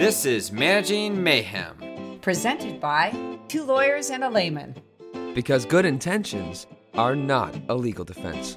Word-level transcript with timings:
This 0.00 0.24
is 0.24 0.50
Managing 0.50 1.22
Mayhem. 1.22 2.18
Presented 2.22 2.80
by 2.80 3.14
two 3.48 3.64
lawyers 3.64 4.08
and 4.08 4.24
a 4.24 4.30
layman. 4.30 4.74
Because 5.34 5.66
good 5.66 5.84
intentions 5.84 6.66
are 6.94 7.14
not 7.14 7.54
a 7.68 7.74
legal 7.74 8.06
defense. 8.06 8.56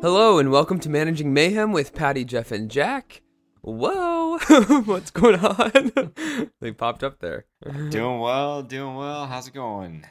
Hello 0.00 0.38
and 0.38 0.50
welcome 0.50 0.80
to 0.80 0.88
Managing 0.88 1.34
Mayhem 1.34 1.70
with 1.70 1.94
Patty, 1.94 2.24
Jeff, 2.24 2.50
and 2.50 2.70
Jack. 2.70 3.20
Whoa, 3.60 4.38
what's 4.86 5.10
going 5.10 5.40
on? 5.40 6.14
they 6.62 6.72
popped 6.72 7.04
up 7.04 7.18
there. 7.18 7.44
Doing 7.90 8.20
well, 8.20 8.62
doing 8.62 8.94
well. 8.94 9.26
How's 9.26 9.48
it 9.48 9.52
going? 9.52 10.06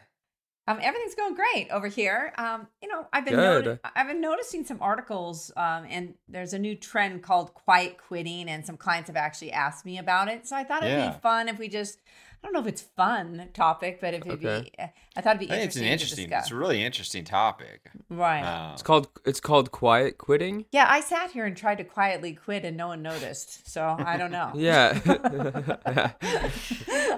Um, 0.68 0.79
everything's 0.81 1.15
going 1.15 1.34
great 1.34 1.69
over 1.71 1.87
here. 1.87 2.33
Um, 2.37 2.68
you 2.82 2.89
know, 2.89 3.07
I've 3.14 3.23
been 3.23 3.36
noti- 3.64 3.79
I've 3.96 4.07
been 4.07 4.19
noticing 4.19 4.65
some 4.65 4.79
articles, 4.82 5.50
um, 5.55 5.86
and 5.89 6.14
there's 6.28 6.54
a 6.54 6.59
new 6.59 6.75
trend 6.75 7.23
called 7.23 7.54
quiet 7.54 7.97
quitting, 7.97 8.50
and 8.50 8.65
some 8.65 8.75
clients 8.75 9.07
have 9.07 9.15
actually 9.15 9.54
asked 9.54 9.86
me 9.86 9.97
about 9.97 10.28
it. 10.28 10.45
So 10.45 10.56
I 10.57 10.64
thought 10.65 10.83
it'd 10.83 10.97
Yeah. 10.97 11.11
be 11.11 11.19
fun 11.19 11.47
if 11.50 11.57
we 11.57 11.69
just. 11.69 12.00
I 12.43 12.47
don't 12.47 12.54
know 12.54 12.59
if 12.61 12.68
it's 12.68 12.82
fun 12.83 13.50
topic, 13.54 14.00
but 14.00 14.14
if 14.14 14.25
it'd 14.25 14.43
Okay. 14.45 14.69
be, 14.78 14.83
I 15.18 15.21
thought 15.21 15.36
it'd 15.36 15.39
be 15.47 15.51
I 15.54 15.57
think 15.57 15.65
it's 15.68 15.75
an 15.75 15.83
interesting. 15.83 16.25
interesting, 16.25 16.29
To 16.29 16.37
it's 16.37 16.51
a 16.51 16.55
really 16.55 16.83
interesting 16.83 17.23
topic. 17.25 17.89
right. 18.09 18.41
Um, 18.43 18.73
It's 18.73 18.83
called 18.83 19.07
it's 19.25 19.39
called 19.39 19.71
quiet 19.71 20.18
quitting. 20.18 20.65
yeah, 20.71 20.86
I 20.89 21.01
sat 21.01 21.31
here 21.31 21.45
and 21.45 21.57
tried 21.57 21.79
to 21.79 21.83
quietly 21.83 22.33
quit, 22.33 22.64
and 22.64 22.78
no 22.78 22.87
one 22.87 23.01
noticed. 23.01 23.69
So 23.69 23.83
I 24.00 24.18
don't 24.18 24.31
know. 24.31 24.51
Yeah, 24.55 25.00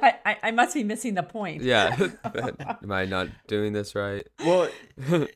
I, 0.01 0.15
I, 0.25 0.37
I 0.43 0.51
must 0.51 0.73
be 0.73 0.83
missing 0.83 1.13
the 1.15 1.23
point. 1.23 1.61
yeah. 1.63 1.95
Am 2.83 2.91
I 2.91 3.05
not 3.05 3.27
doing 3.47 3.73
this 3.73 3.95
right? 3.95 4.25
well, 4.43 4.69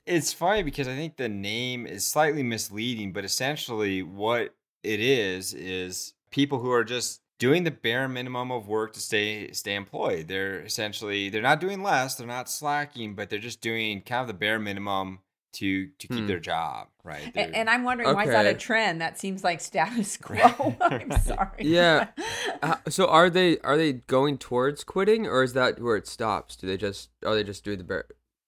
it's 0.06 0.34
funny 0.34 0.64
because 0.64 0.88
I 0.88 0.96
think 0.96 1.18
the 1.18 1.30
name 1.30 1.86
is 1.86 2.06
slightly 2.06 2.44
misleading, 2.44 3.14
but 3.14 3.26
essentially 3.26 4.02
what 4.04 4.56
it 4.84 5.00
is 5.00 5.54
is 5.54 6.14
people 6.32 6.60
who 6.60 6.72
are 6.72 6.84
just 6.84 7.22
doing 7.44 7.64
the 7.66 7.72
bare 7.72 8.08
minimum 8.08 8.52
of 8.52 8.68
work 8.68 8.94
to 8.94 9.00
stay 9.02 9.52
stay 9.52 9.76
employed. 9.76 10.28
They're 10.30 10.60
essentially 10.62 11.30
they're 11.30 11.42
not 11.52 11.60
doing 11.60 11.84
less, 11.84 12.16
they're 12.16 12.26
not 12.40 12.50
slacking, 12.50 13.16
but 13.16 13.30
they're 13.30 13.48
just 13.50 13.60
doing 13.62 14.02
kind 14.02 14.22
of 14.22 14.28
the 14.28 14.34
bare 14.46 14.60
minimum 14.60 15.20
to 15.60 15.88
to 16.00 16.08
keep 16.08 16.20
Hmm. 16.24 16.28
their 16.28 16.40
job, 16.40 16.88
right? 17.04 17.32
And, 17.36 17.54
and 17.56 17.70
I'm 17.70 17.84
wondering 17.84 18.16
why 18.16 18.24
is 18.24 18.30
that 18.30 18.46
a 18.46 18.54
trend? 18.54 19.02
That 19.02 19.20
seems 19.20 19.44
like 19.44 19.60
status 19.62 20.16
quo. 20.26 20.76
I'm 20.82 21.12
sorry. 21.20 21.64
Yeah. 21.78 22.08
Uh, 22.62 22.78
so 22.88 23.08
are 23.08 23.30
they 23.30 23.58
are 23.60 23.76
they 23.76 23.92
going 23.92 24.38
towards 24.38 24.86
quitting 24.86 25.28
or 25.28 25.44
is 25.44 25.52
that 25.52 25.82
where 25.82 25.98
it 25.98 26.08
stops? 26.08 26.56
Do 26.56 26.66
they 26.66 26.78
just 26.78 27.10
are 27.26 27.36
they 27.36 27.44
just 27.44 27.66
doing 27.66 27.78
the 27.78 27.84
bare 27.84 28.06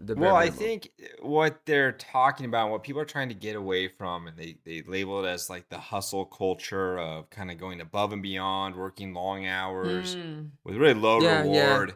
the 0.07 0.15
bare 0.15 0.33
well, 0.33 0.35
I 0.35 0.49
think 0.49 0.91
what 1.21 1.65
they're 1.65 1.91
talking 1.91 2.45
about, 2.45 2.69
what 2.71 2.83
people 2.83 3.01
are 3.01 3.05
trying 3.05 3.29
to 3.29 3.35
get 3.35 3.55
away 3.55 3.87
from, 3.89 4.27
and 4.27 4.37
they, 4.37 4.57
they 4.63 4.81
label 4.83 5.23
it 5.25 5.27
as 5.27 5.49
like 5.49 5.67
the 5.69 5.77
hustle 5.77 6.25
culture 6.25 6.97
of 6.97 7.29
kind 7.29 7.51
of 7.51 7.57
going 7.57 7.81
above 7.81 8.13
and 8.13 8.21
beyond, 8.21 8.75
working 8.75 9.13
long 9.13 9.45
hours 9.45 10.17
Mm. 10.17 10.51
with 10.63 10.77
really 10.77 10.93
low 10.93 11.17
Yeah, 11.17 11.43
yeah. 11.43 11.83
reward. 11.83 11.95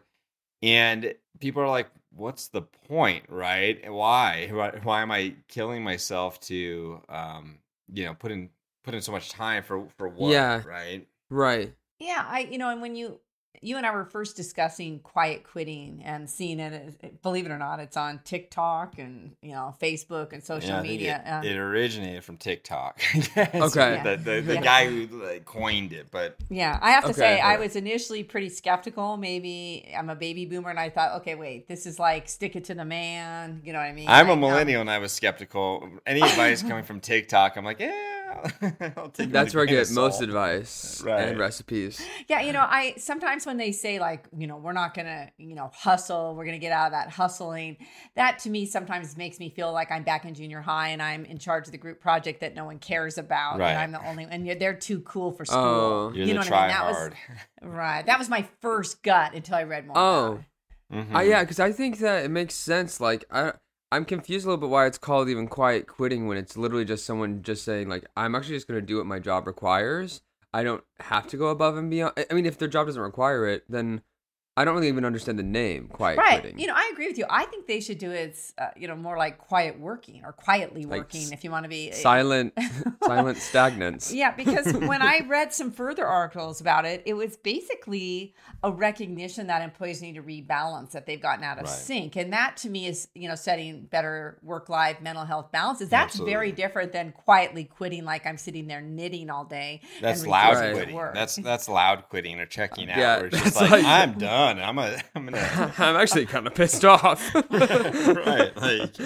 And 0.64 1.16
people 1.40 1.62
are 1.64 1.70
like, 1.70 1.90
what's 2.12 2.50
the 2.50 2.64
point, 2.64 3.26
right? 3.30 3.80
And 3.84 3.94
Why? 3.96 4.50
Why, 4.52 4.72
why 4.84 5.02
am 5.04 5.12
I 5.12 5.36
killing 5.50 5.84
myself 5.84 6.40
to, 6.42 7.02
um, 7.10 7.60
you 7.94 8.06
know, 8.06 8.16
put 8.16 8.32
in, 8.32 8.50
put 8.84 8.96
in 8.96 9.02
so 9.02 9.12
much 9.14 9.30
time 9.30 9.64
for, 9.64 9.88
for 9.98 10.10
what, 10.10 10.46
Yeah. 10.46 10.64
right? 10.64 11.08
right. 11.30 11.74
Yeah, 12.00 12.26
I 12.28 12.42
you 12.42 12.58
know, 12.58 12.70
and 12.70 12.82
when 12.82 12.96
you 12.96 13.20
you 13.62 13.78
and 13.78 13.86
I 13.86 13.92
were 13.94 14.06
first 14.06 14.36
discussing 14.36 15.00
quiet 15.00 15.44
quitting 15.44 16.02
and 16.04 16.30
seeing 16.30 16.60
it, 16.60 16.96
it- 17.02 17.22
believe 17.22 17.46
it 17.46 17.52
or 17.52 17.58
not, 17.58 17.80
it's 17.80 17.98
on 17.98 18.20
TikTok 18.24 18.98
and 18.98 19.36
you 19.42 19.52
know 19.52 19.76
Facebook 19.82 20.34
and 20.34 20.44
social 20.44 20.78
Yeah, 20.78 20.82
media. 20.82 21.42
It, 21.44 21.52
it 21.52 21.58
originated 21.58 22.24
from 22.24 22.38
TikTok. 22.38 23.02
Okay. 23.38 24.02
The, 24.04 24.18
the, 24.18 24.42
the 24.42 24.54
Yeah. 24.56 24.62
guy 24.62 24.86
who 24.88 25.24
like, 25.24 25.46
coined 25.46 25.94
it, 25.94 26.08
but 26.12 26.38
yeah, 26.50 26.80
I 26.82 26.92
have 26.92 27.06
to 27.06 27.12
Okay, 27.12 27.20
say, 27.20 27.40
I 27.40 27.58
was 27.58 27.76
initially 27.76 28.24
pretty 28.24 28.50
skeptical. 28.50 29.18
Maybe 29.18 29.92
I'm 29.98 30.10
a 30.10 30.16
baby 30.16 30.46
boomer, 30.46 30.70
and 30.70 30.80
I 30.80 30.90
thought, 30.90 31.22
okay, 31.22 31.36
wait, 31.36 31.68
this 31.68 31.86
is 31.86 32.00
like 32.00 32.28
stick 32.30 32.56
it 32.56 32.66
to 32.66 32.74
the 32.76 32.86
man. 32.86 33.62
You 33.64 33.74
know 33.74 33.80
what 33.80 33.86
I 33.86 33.94
mean? 33.94 34.08
I'm 34.08 34.30
a 34.30 34.36
Like, 34.36 34.40
um, 34.40 34.40
millennial 34.42 34.82
and 34.82 34.90
I 34.90 35.00
was 35.00 35.12
skeptical. 35.12 35.88
Any 36.06 36.28
advice 36.30 36.64
coming 36.64 36.84
from 36.84 37.00
TikTok, 37.02 37.56
I'm 37.58 37.66
like, 37.66 37.80
yeah. 37.80 38.09
I'll 38.98 39.12
That's 39.16 39.54
where 39.54 39.64
I 39.64 39.66
get 39.68 39.90
most 39.92 40.22
advice 40.22 41.02
Right. 41.06 41.30
and 41.30 41.40
recipes. 41.40 42.02
Yeah, 42.28 42.42
you 42.42 42.54
know, 42.54 42.62
I 42.62 42.94
sometimes 42.98 43.46
when 43.46 43.58
they 43.58 43.72
say 43.72 44.00
like, 44.00 44.28
you 44.38 44.48
know, 44.48 44.58
we're 44.58 44.74
not 44.74 44.94
gonna, 44.94 45.30
you 45.38 45.56
know, 45.56 45.72
hustle, 45.74 46.36
we're 46.36 46.46
gonna 46.46 46.60
get 46.60 46.72
out 46.72 46.88
of 46.88 46.92
that 46.94 47.10
hustling. 47.10 47.78
That 48.16 48.40
to 48.40 48.50
me 48.50 48.66
sometimes 48.66 49.18
makes 49.18 49.40
me 49.40 49.50
feel 49.50 49.72
like 49.74 49.92
I'm 49.92 50.04
back 50.04 50.26
in 50.26 50.34
junior 50.34 50.62
high 50.62 50.90
and 50.90 51.02
I'm 51.02 51.26
in 51.26 51.38
charge 51.38 51.66
of 51.68 51.72
the 51.72 51.78
group 51.78 52.00
project 52.02 52.42
that 52.42 52.56
no 52.56 52.66
one 52.66 52.80
cares 52.80 53.18
about, 53.18 53.60
Right. 53.60 53.72
and 53.72 53.80
I'm 53.80 53.92
the 53.92 54.08
only, 54.08 54.26
and 54.30 54.48
they're 54.60 54.74
too 54.74 55.02
cool 55.02 55.32
for 55.32 55.46
school. 55.46 55.58
Oh. 55.60 56.12
You're 56.14 56.26
you 56.26 56.28
the 56.28 56.34
know 56.36 56.40
what 56.42 56.52
I 56.52 56.60
mean? 56.62 56.68
That 56.70 56.94
hard. 56.94 57.14
was 57.62 57.70
right. 57.70 58.06
That 58.06 58.20
was 58.20 58.30
my 58.30 58.48
first 58.62 59.04
gut 59.04 59.34
until 59.34 59.56
I 59.56 59.64
read 59.64 59.88
more. 59.88 59.98
Oh. 59.98 60.26
about 60.26 60.40
it. 60.40 60.46
Mhm. 61.10 61.16
Uh, 61.16 61.22
yeah, 61.22 61.42
because 61.44 61.60
I 61.60 61.72
think 61.72 62.00
that 62.00 62.26
it 62.26 62.32
makes 62.32 62.56
sense. 62.56 63.00
Like 63.00 63.24
I, 63.32 63.54
I'm 63.92 64.06
confused 64.06 64.46
a 64.46 64.50
little 64.50 64.62
bit 64.62 64.70
why 64.70 64.86
it's 64.86 64.98
called 64.98 65.30
even 65.30 65.48
quiet 65.48 65.88
quitting 65.88 66.28
when 66.28 66.38
it's 66.38 66.56
literally 66.56 66.86
just 66.86 67.06
someone 67.06 67.42
just 67.42 67.64
saying 67.64 67.90
like 67.90 68.06
I'm 68.16 68.36
actually 68.36 68.56
just 68.56 68.68
gonna 68.68 68.82
do 68.82 68.98
what 68.98 69.06
my 69.06 69.20
job 69.20 69.48
requires. 69.48 70.22
I 70.54 70.64
don't 70.64 70.84
have 71.00 71.28
to 71.28 71.38
go 71.38 71.48
above 71.48 71.78
and 71.78 71.90
beyond. 71.90 72.14
I 72.30 72.34
mean, 72.34 72.46
if 72.46 72.58
their 72.58 72.68
job 72.68 72.88
doesn't 72.88 73.02
require 73.02 73.48
it, 73.48 73.64
then 73.70 74.02
I 74.60 74.66
don't 74.66 74.76
really 74.76 74.90
even 74.90 75.06
understand 75.06 75.40
the 75.40 75.44
name 75.44 75.88
quiet 75.88 76.18
Right. 76.18 76.42
quitting. 76.42 76.60
You 76.60 76.68
know, 76.68 76.74
I 76.76 76.90
agree 76.92 77.08
with 77.08 77.18
you. 77.18 77.26
I 77.30 77.46
think 77.46 77.66
they 77.66 77.80
should 77.80 77.98
do 77.98 78.12
it, 78.12 78.38
uh, 78.58 78.68
you 78.76 78.88
know, 78.90 78.96
more 78.96 79.18
like 79.18 79.38
quiet 79.38 79.80
working 79.80 80.22
or 80.26 80.34
quietly 80.34 80.84
Like 80.84 81.00
working 81.02 81.22
s- 81.22 81.32
if 81.32 81.44
you 81.46 81.52
want 81.52 81.64
to 81.64 81.70
be 81.70 81.92
silent, 81.94 82.54
silent 83.06 83.38
stagnance. 83.38 84.14
Yeah, 84.14 84.32
because 84.32 84.74
when 84.92 85.02
I 85.02 85.22
read 85.28 85.54
some 85.54 85.72
further 85.72 86.06
articles 86.06 86.60
about 86.60 86.84
it, 86.86 87.04
it 87.06 87.14
was 87.14 87.38
basically 87.38 88.34
a 88.62 88.70
recognition 88.72 89.48
that 89.48 89.62
employees 89.62 90.02
need 90.02 90.16
to 90.16 90.22
rebalance 90.24 90.92
that 90.92 91.06
they've 91.06 91.22
gotten 91.22 91.44
out 91.44 91.58
of 91.60 91.64
Right. 91.66 91.74
sync, 91.74 92.16
and 92.18 92.34
that 92.34 92.58
to 92.58 92.70
me 92.70 92.88
is 92.88 93.08
you 93.16 93.30
know 93.30 93.36
setting 93.36 93.84
better 93.84 94.40
work-life 94.44 95.00
mental 95.02 95.24
health 95.24 95.52
balances. 95.54 95.88
That's 95.88 96.18
very 96.20 96.52
different 96.52 96.92
than 96.92 97.14
quietly 97.14 97.64
quitting, 97.64 98.04
like 98.04 98.26
I'm 98.26 98.38
sitting 98.38 98.68
there 98.68 98.82
knitting 98.82 99.30
all 99.30 99.46
day. 99.46 99.80
That's 100.02 100.26
loud 100.26 100.74
quitting. 100.74 100.96
work. 100.96 101.14
That's 101.14 101.36
that's 101.50 101.70
loud 101.70 102.10
quitting 102.10 102.40
or 102.40 102.46
checking 102.46 102.90
out. 102.92 102.98
Yeah, 102.98 103.18
where 103.18 103.28
it's 103.28 103.42
just 103.42 103.56
like, 103.56 103.72
like- 103.72 103.86
I'm 103.86 104.18
done. 104.18 104.49
I'm 104.58 104.80
a 104.80 104.98
I'm 105.16 105.26
gonna 105.26 105.74
I'm 105.78 105.96
actually 105.96 106.26
kind 106.26 106.48
of 106.48 106.56
pissed 106.56 106.84
off. 106.86 107.34
right. 107.52 108.52
Like 108.56 108.98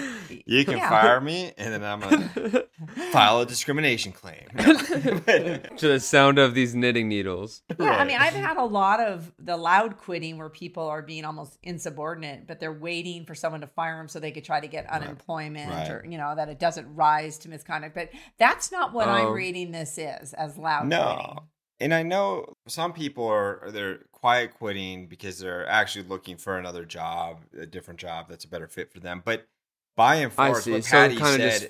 you 0.45 0.63
can 0.65 0.77
Yeah. 0.77 0.89
fire 0.89 1.19
me, 1.19 1.51
and 1.57 1.73
then 1.73 1.83
I'm 1.83 1.99
gonna 1.99 2.63
file 3.11 3.41
a 3.41 3.45
discrimination 3.45 4.11
claim. 4.11 4.47
But- 4.55 5.77
to 5.77 5.87
the 5.87 5.99
sound 5.99 6.39
of 6.39 6.53
these 6.53 6.75
knitting 6.75 7.07
needles. 7.07 7.61
Yeah, 7.79 7.91
I 7.97 8.05
mean, 8.05 8.17
I've 8.19 8.33
had 8.33 8.57
a 8.57 8.63
lot 8.63 8.99
of 8.99 9.31
the 9.39 9.57
loud 9.57 9.97
quitting 9.97 10.37
where 10.37 10.49
people 10.49 10.83
are 10.87 11.01
being 11.01 11.25
almost 11.25 11.57
insubordinate, 11.63 12.47
but 12.47 12.59
they're 12.59 12.71
waiting 12.71 13.25
for 13.25 13.35
someone 13.35 13.61
to 13.61 13.67
fire 13.67 13.97
them 13.97 14.07
so 14.07 14.19
they 14.19 14.31
could 14.31 14.43
try 14.45 14.59
to 14.59 14.67
get 14.67 14.89
unemployment 14.89 15.69
Right. 15.71 15.89
or, 15.89 16.05
you 16.07 16.17
know, 16.17 16.33
that 16.35 16.49
it 16.49 16.59
doesn't 16.59 16.93
rise 16.95 17.37
to 17.39 17.49
misconduct. 17.49 17.95
But 17.95 18.09
that's 18.37 18.71
not 18.71 18.93
what 18.93 19.07
Oh. 19.07 19.11
I'm 19.11 19.33
reading 19.33 19.71
this 19.71 19.97
is 19.97 20.33
as 20.33 20.57
loud 20.57 20.87
No. 20.87 21.15
quitting. 21.15 21.43
And 21.79 21.93
I 21.93 22.03
know 22.03 22.55
some 22.67 22.93
people 22.93 23.25
are 23.27 23.69
they're 23.71 23.99
quiet 24.11 24.53
quitting 24.53 25.07
because 25.07 25.39
they're 25.39 25.67
actually 25.67 26.07
looking 26.07 26.37
for 26.37 26.57
another 26.57 26.85
job, 26.85 27.41
a 27.59 27.65
different 27.65 27.99
job 27.99 28.27
that's 28.29 28.45
a 28.45 28.47
better 28.47 28.67
fit 28.67 28.91
for 28.91 28.99
them. 28.99 29.21
But 29.25 29.47
by 29.95 30.15
and 30.15 30.31
see. 30.31 30.41
what 30.41 30.63
So 30.63 30.79
Patty 30.81 31.17
said, 31.17 31.39
just 31.39 31.67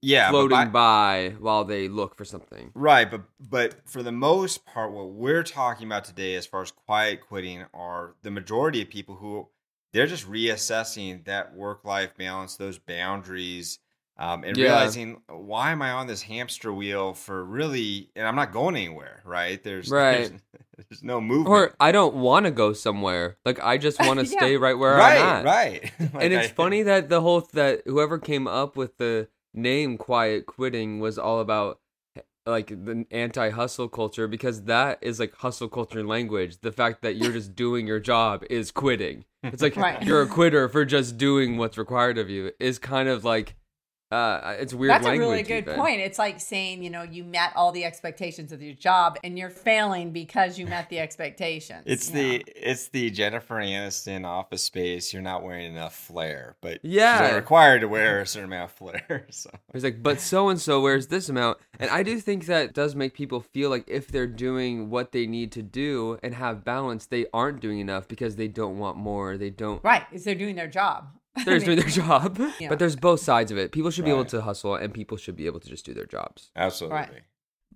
yeah, 0.00 0.30
Floating 0.30 0.56
by- 0.56 1.30
by 1.30 1.36
while 1.40 1.64
they 1.64 1.88
look 1.88 2.14
for 2.14 2.24
something. 2.24 2.70
right. 2.74 3.10
But 3.10 3.22
but 3.40 3.88
for 3.88 4.02
the 4.02 4.12
most 4.12 4.64
part, 4.66 4.92
what 4.92 5.08
we're 5.10 5.42
talking 5.42 5.86
about 5.86 6.04
today, 6.04 6.34
as 6.34 6.46
far 6.46 6.62
as 6.62 6.70
quiet 6.70 7.20
quitting, 7.20 7.64
are 7.74 8.14
the 8.22 8.30
majority 8.30 8.82
of 8.82 8.88
people 8.90 9.16
who 9.16 9.48
they're 9.92 10.06
just 10.06 10.30
reassessing 10.30 11.24
that 11.24 11.54
work 11.54 11.84
life 11.84 12.14
balance, 12.16 12.56
those 12.56 12.78
boundaries. 12.78 13.78
Um, 14.20 14.42
and 14.42 14.56
Yeah. 14.56 14.64
realizing 14.64 15.20
why 15.28 15.70
am 15.70 15.80
I 15.80 15.92
on 15.92 16.06
this 16.08 16.22
hamster 16.22 16.72
wheel 16.72 17.14
for 17.14 17.44
really, 17.44 18.10
and 18.16 18.26
I'm 18.26 18.34
not 18.34 18.52
going 18.52 18.74
anywhere, 18.74 19.22
right? 19.24 19.62
There's 19.62 19.88
Right. 19.92 20.28
there's, 20.28 20.86
there's 20.90 21.02
no 21.04 21.20
movement. 21.20 21.48
Or 21.48 21.74
I 21.78 21.92
don't 21.92 22.16
want 22.16 22.46
to 22.46 22.50
go 22.50 22.72
somewhere. 22.72 23.36
Like 23.44 23.62
I 23.62 23.78
just 23.78 24.00
want 24.04 24.18
to 24.18 24.26
Yeah. 24.26 24.38
stay 24.38 24.56
right 24.56 24.76
where 24.76 24.96
right, 24.96 25.20
I'm 25.20 25.26
at. 25.26 25.44
right. 25.44 25.92
Like 26.00 26.14
and 26.24 26.32
it's 26.32 26.48
I- 26.48 26.52
funny 26.52 26.82
that 26.82 27.08
the 27.08 27.20
whole 27.20 27.42
that 27.52 27.82
whoever 27.86 28.18
came 28.18 28.48
up 28.48 28.76
with 28.76 28.96
the 28.98 29.28
name 29.54 29.96
quiet 29.98 30.46
quitting 30.46 30.98
was 31.00 31.16
all 31.18 31.38
about 31.40 31.78
like 32.46 32.68
the 32.68 33.04
anti-hustle 33.10 33.88
culture 33.88 34.26
because 34.26 34.62
that 34.64 34.98
is 35.02 35.20
like 35.20 35.34
hustle 35.36 35.68
culture 35.68 36.02
language 36.02 36.58
the 36.62 36.72
fact 36.72 37.02
that 37.02 37.16
you're 37.16 37.32
just 37.32 37.54
doing 37.54 37.86
your 37.86 38.00
job 38.00 38.42
is 38.48 38.70
quitting 38.70 39.24
it's 39.42 39.60
like 39.62 39.76
Right. 39.76 40.02
you're 40.02 40.22
a 40.22 40.26
quitter 40.26 40.66
for 40.70 40.84
just 40.86 41.18
doing 41.18 41.58
what's 41.58 41.76
required 41.76 42.16
of 42.16 42.30
you 42.30 42.52
is 42.58 42.78
kind 42.78 43.08
of 43.08 43.22
like 43.24 43.54
Uh, 44.10 44.56
it's 44.58 44.72
weird. 44.72 44.90
That's 44.90 45.06
a 45.06 45.10
really 45.10 45.42
good 45.42 45.64
even. 45.64 45.74
point. 45.74 46.00
It's 46.00 46.18
like 46.18 46.40
saying, 46.40 46.82
you 46.82 46.88
know, 46.90 47.02
you 47.02 47.24
met 47.24 47.52
all 47.54 47.72
the 47.72 47.84
expectations 47.84 48.52
of 48.52 48.62
your 48.62 48.74
job 48.74 49.18
and 49.22 49.38
you're 49.38 49.50
failing 49.50 50.12
because 50.12 50.58
you 50.58 50.66
met 50.66 50.88
the 50.88 50.98
expectations. 51.08 51.82
It's 51.84 52.08
the 52.08 52.38
know? 52.38 52.44
it's 52.56 52.88
the 52.88 53.10
Jennifer 53.10 53.56
Aniston 53.56 54.24
Office 54.26 54.62
Space. 54.62 55.12
You're 55.12 55.20
not 55.22 55.42
wearing 55.42 55.66
enough 55.72 55.94
flair, 55.94 56.56
but 56.62 56.80
Yeah. 56.82 57.26
you're 57.28 57.36
required 57.36 57.80
to 57.82 57.88
wear 57.88 58.20
a 58.22 58.26
certain 58.26 58.46
amount 58.50 58.70
of 58.70 58.76
flair. 58.76 59.26
So 59.30 59.50
It's 59.74 59.84
like, 59.84 60.02
but 60.02 60.20
so 60.20 60.48
and 60.48 60.60
so 60.60 60.80
wears 60.80 61.08
this 61.08 61.28
amount, 61.28 61.58
and 61.78 61.90
I 61.90 62.02
do 62.02 62.18
think 62.18 62.46
that 62.46 62.72
does 62.72 62.94
make 62.94 63.12
people 63.14 63.40
feel 63.40 63.68
like 63.68 63.84
if 63.88 64.08
they're 64.08 64.26
doing 64.26 64.88
what 64.90 65.12
they 65.12 65.26
need 65.26 65.52
to 65.52 65.62
do 65.62 66.18
and 66.22 66.34
have 66.34 66.64
balance, 66.64 67.06
they 67.06 67.26
aren't 67.34 67.60
doing 67.60 67.78
enough 67.78 68.08
because 68.08 68.36
they 68.36 68.48
don't 68.48 68.78
want 68.78 68.96
more. 68.96 69.36
They 69.36 69.50
don't. 69.50 69.82
right. 69.84 70.04
Is 70.12 70.24
they're 70.24 70.34
doing 70.34 70.56
their 70.56 70.66
job. 70.68 71.08
They're 71.44 71.54
I 71.54 71.58
just 71.58 71.66
doing 71.66 71.78
their 71.78 71.88
job. 71.88 72.40
Yeah. 72.58 72.68
But 72.68 72.78
there's 72.78 72.96
both 72.96 73.20
sides 73.20 73.50
of 73.50 73.58
it. 73.58 73.72
People 73.72 73.90
should 73.90 74.04
be 74.04 74.10
able 74.10 74.24
to 74.26 74.40
hustle, 74.42 74.74
and 74.74 74.92
people 74.92 75.16
should 75.16 75.36
be 75.36 75.46
able 75.46 75.60
to 75.60 75.68
just 75.68 75.84
do 75.84 75.94
their 75.94 76.06
jobs. 76.06 76.50
absolutely. 76.56 77.20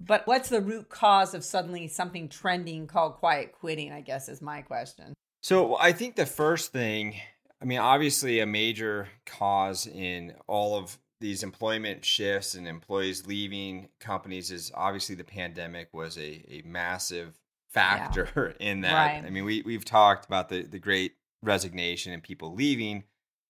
But 0.01 0.27
what's 0.27 0.49
the 0.49 0.61
root 0.61 0.89
cause 0.89 1.35
of 1.35 1.45
suddenly 1.45 1.87
something 1.87 2.29
trending 2.29 2.87
called 2.87 3.17
quiet 3.17 3.53
quitting? 3.53 3.93
I 3.93 4.01
guess 4.01 4.29
is 4.29 4.43
my 4.43 4.63
question. 4.63 5.15
So 5.43 5.77
I 5.79 5.93
think 5.93 6.17
the 6.17 6.27
first 6.27 6.73
thing, 6.73 7.17
I 7.61 7.65
mean, 7.65 7.79
obviously 7.79 8.41
a 8.41 8.47
major 8.47 9.09
cause 9.27 9.87
in 9.87 10.35
all 10.47 10.77
of 10.77 10.99
these 11.21 11.43
employment 11.43 12.05
shifts 12.05 12.55
and 12.55 12.67
employees 12.67 13.27
leaving 13.27 13.89
companies 14.01 14.51
is 14.51 14.73
obviously 14.75 15.15
the 15.15 15.25
pandemic 15.25 15.89
was 15.93 16.19
a, 16.19 16.45
a 16.49 16.63
massive 16.65 17.39
factor 17.71 18.55
in 18.61 18.83
that. 18.83 18.93
Right. 18.93 19.25
I 19.25 19.31
mean, 19.31 19.45
we, 19.45 19.63
we've 19.63 19.85
talked 19.85 20.27
about 20.27 20.49
the, 20.49 20.63
the 20.63 20.79
great 20.79 21.15
resignation 21.43 22.13
and 22.13 22.23
people 22.23 22.55
leaving. 22.55 23.05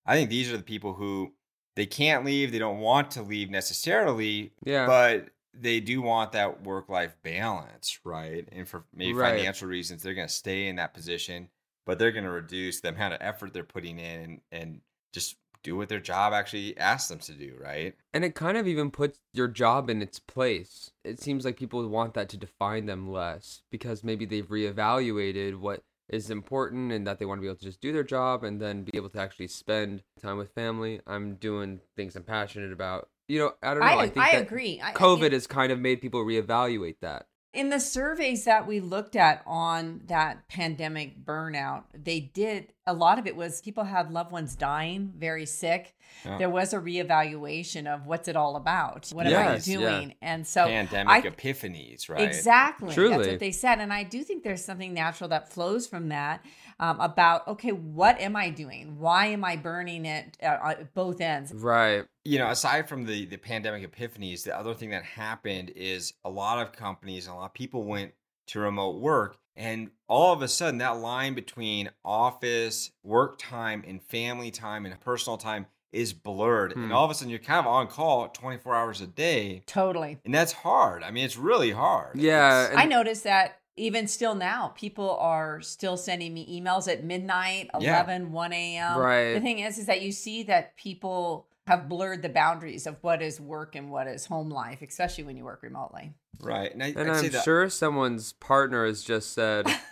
I 0.07 0.15
think 0.17 0.31
these 0.31 0.53
are 0.53 0.57
the 0.57 0.63
people 0.63 0.95
who 0.95 1.33
they 1.77 1.87
can't 1.87 2.25
leave, 2.25 2.53
they 2.53 2.59
don't 2.59 2.81
want 2.81 3.13
to 3.13 3.23
leave 3.23 3.51
necessarily, 3.51 4.53
Yeah. 4.65 4.87
but 4.87 5.31
they 5.55 5.81
do 5.81 6.03
want 6.03 6.33
that 6.33 6.63
work 6.63 6.89
life 6.89 7.17
balance, 7.23 7.99
right? 8.05 8.49
And 8.53 8.69
for 8.69 8.85
maybe 8.93 9.15
Right. 9.15 9.37
financial 9.37 9.69
reasons, 9.69 10.03
they're 10.03 10.15
going 10.15 10.29
to 10.29 10.33
stay 10.33 10.67
in 10.69 10.77
that 10.77 10.95
position, 10.95 11.49
but 11.87 11.99
they're 11.99 12.13
going 12.13 12.25
to 12.25 12.31
reduce 12.31 12.81
the 12.81 12.89
amount 12.89 13.15
of 13.15 13.21
effort 13.23 13.53
they're 13.53 13.65
putting 13.65 13.99
in 13.99 14.21
and, 14.21 14.41
and 14.51 14.81
just 15.13 15.37
do 15.63 15.77
what 15.77 15.89
their 15.89 16.01
job 16.01 16.33
actually 16.33 16.77
asks 16.77 17.09
them 17.09 17.21
to 17.21 17.33
do, 17.35 17.57
right? 17.61 17.95
And 18.13 18.25
it 18.25 18.35
kind 18.35 18.57
of 18.57 18.67
even 18.67 18.91
puts 18.91 19.21
your 19.33 19.47
job 19.47 19.89
in 19.89 20.03
its 20.03 20.19
place. 20.19 20.91
It 21.05 21.21
seems 21.21 21.45
like 21.45 21.57
people 21.57 21.87
want 21.87 22.15
that 22.15 22.29
to 22.31 22.37
define 22.37 22.87
them 22.87 23.09
less 23.11 23.63
because 23.71 24.03
maybe 24.03 24.25
they've 24.27 24.49
reevaluated 24.49 25.57
what 25.61 25.85
is 26.13 26.31
important 26.31 26.93
and 26.93 27.07
that 27.07 27.19
they 27.19 27.25
want 27.25 27.39
to 27.39 27.43
be 27.43 27.49
able 27.49 27.57
to 27.57 27.65
just 27.65 27.81
do 27.81 27.93
their 27.93 28.05
job 28.05 28.45
and 28.45 28.61
then 28.61 28.85
be 28.85 28.93
able 28.95 29.09
to 29.09 29.19
actually 29.19 29.49
spend 29.49 30.03
time 30.21 30.37
with 30.37 30.53
family. 30.55 31.01
I'm 31.07 31.37
doing 31.37 31.81
things 31.97 32.15
I'm 32.15 32.23
passionate 32.23 32.73
about. 32.73 33.09
You 33.29 33.39
know, 33.39 33.53
I 33.63 33.71
don't 33.75 33.81
know. 33.81 33.87
I, 33.87 33.91
I, 33.91 34.03
I, 34.03 34.09
think 34.09 34.15
that 34.15 34.43
agree. 34.43 34.81
I- 34.81 34.91
I 34.91 34.93
COVID 34.93 35.33
has 35.33 35.47
kind 35.47 35.73
of 35.73 35.81
made 35.81 36.03
people 36.03 36.25
reevaluate 36.25 36.97
that. 37.01 37.27
In 37.53 37.69
the 37.69 37.81
surveys 37.81 38.45
that 38.47 38.67
we 38.67 38.81
looked 38.81 39.15
at 39.15 39.43
on 39.47 40.01
that 40.07 40.49
pandemic 40.49 41.23
burnout, 41.25 41.85
they 41.93 42.19
did 42.21 42.73
a 42.87 42.95
lot 42.95 43.19
of 43.19 43.27
it 43.27 43.37
was 43.37 43.61
people 43.61 43.85
had 43.85 44.11
loved 44.11 44.33
ones 44.33 44.57
dying, 44.57 45.13
very 45.19 45.45
sick. 45.45 45.95
Yeah. 46.25 46.39
There 46.39 46.51
was 46.51 46.73
a 46.73 46.79
reevaluation 46.79 47.87
of 47.87 48.07
what's 48.07 48.27
it 48.27 48.37
all 48.37 48.57
about? 48.57 49.11
What 49.13 49.27
Yes, 49.27 49.69
am 49.69 49.79
I 49.79 49.81
yeah. 49.83 49.91
doing? 49.91 50.15
And 50.23 50.47
so 50.47 50.65
Pandemic 50.67 51.25
I- 51.27 51.29
epiphanies, 51.31 52.09
right? 52.09 52.23
Exactly. 52.23 52.95
That's 52.95 53.29
what 53.29 53.39
they 53.39 53.53
said. 53.53 53.81
And 53.81 53.93
I 53.93 54.03
do 54.03 54.25
think 54.25 54.43
there's 54.45 54.65
something 54.65 54.95
natural 54.95 55.29
that 55.29 55.53
flows 55.53 55.87
from 55.87 56.09
that 56.09 56.45
um, 56.81 57.01
about, 57.01 57.47
okay, 57.49 57.73
what 57.73 58.21
am 58.21 58.37
I 58.37 58.51
doing? 58.51 58.99
Why 58.99 59.27
am 59.27 59.45
I 59.45 59.57
burning 59.57 60.05
it 60.07 60.37
uh, 60.43 60.47
at 60.65 60.95
both 60.95 61.21
ends? 61.21 61.53
Right. 61.53 62.05
you 62.25 62.39
know, 62.39 62.49
aside 62.51 62.89
from 62.89 63.05
the 63.07 63.27
the 63.27 63.37
pandemic 63.37 63.91
epiphanies, 63.91 64.45
the 64.45 64.57
other 64.57 64.75
thing 64.75 64.91
that 64.91 65.03
happened 65.05 65.71
is 65.77 66.13
a 66.25 66.31
lot 66.31 66.61
of 66.61 66.73
companies, 66.73 67.27
a 67.27 67.35
lot 67.35 67.47
of 67.47 67.55
people 67.55 67.85
went 67.85 68.13
to 68.49 68.61
remote 68.61 69.01
work, 69.01 69.37
and 69.57 69.91
all 70.09 70.33
of 70.33 70.43
a 70.43 70.49
sudden 70.49 70.79
that 70.79 70.99
line 70.99 71.35
between 71.35 71.91
office, 72.05 72.91
work 73.03 73.39
time, 73.39 73.83
and 73.87 74.03
family 74.03 74.51
time 74.51 74.87
and 74.87 74.99
personal 75.01 75.37
time 75.37 75.67
is 75.93 76.13
blurred, 76.15 76.73
Hmm. 76.73 76.85
and 76.85 76.93
all 76.93 77.05
of 77.05 77.11
a 77.11 77.15
sudden 77.15 77.29
you're 77.29 77.39
kind 77.39 77.61
of 77.61 77.67
on 77.67 77.87
call 77.87 78.29
24 78.29 78.75
hours 78.75 79.01
a 79.03 79.07
day, 79.07 79.63
Totally. 79.67 80.19
and 80.25 80.33
that's 80.35 80.53
hard. 80.53 81.03
I 81.03 81.11
mean, 81.11 81.25
it's 81.25 81.37
really 81.37 81.71
hard. 81.73 82.17
Yeah, 82.19 82.69
and- 82.71 82.79
I 82.81 82.85
noticed 82.87 83.25
that 83.25 83.59
even 83.77 84.07
still 84.07 84.35
now, 84.35 84.69
people 84.69 85.17
are 85.17 85.61
still 85.61 85.97
sending 85.97 86.35
me 86.35 86.61
emails 86.61 86.91
at 86.93 87.05
midnight, 87.05 87.71
Yeah. 87.81 87.97
11, 88.05 88.33
1 88.33 88.53
a.m. 88.53 88.99
Right. 88.99 89.35
The 89.35 89.41
thing 89.41 89.61
is, 89.61 89.79
is 89.79 89.87
that 89.87 90.03
you 90.03 90.13
see 90.13 90.43
that 90.45 90.77
people 90.77 91.47
have 91.67 91.89
blurred 91.89 92.23
the 92.23 92.29
boundaries 92.29 92.87
of 92.87 92.97
what 93.03 93.23
is 93.23 93.41
work 93.41 93.75
and 93.77 93.91
what 93.91 94.07
is 94.07 94.27
home 94.27 94.51
life, 94.51 94.83
especially 94.83 95.25
when 95.25 95.37
you 95.37 95.45
work 95.45 95.63
remotely. 95.63 96.13
right, 96.41 96.73
and, 96.73 96.83
I, 96.83 96.89
and 96.89 97.11
I'd 97.11 97.25
I'm 97.25 97.31
that 97.31 97.45
sure 97.45 97.71
someone's 97.71 98.33
partner 98.33 98.85
has 98.85 99.03
just 99.03 99.33
said, 99.33 99.67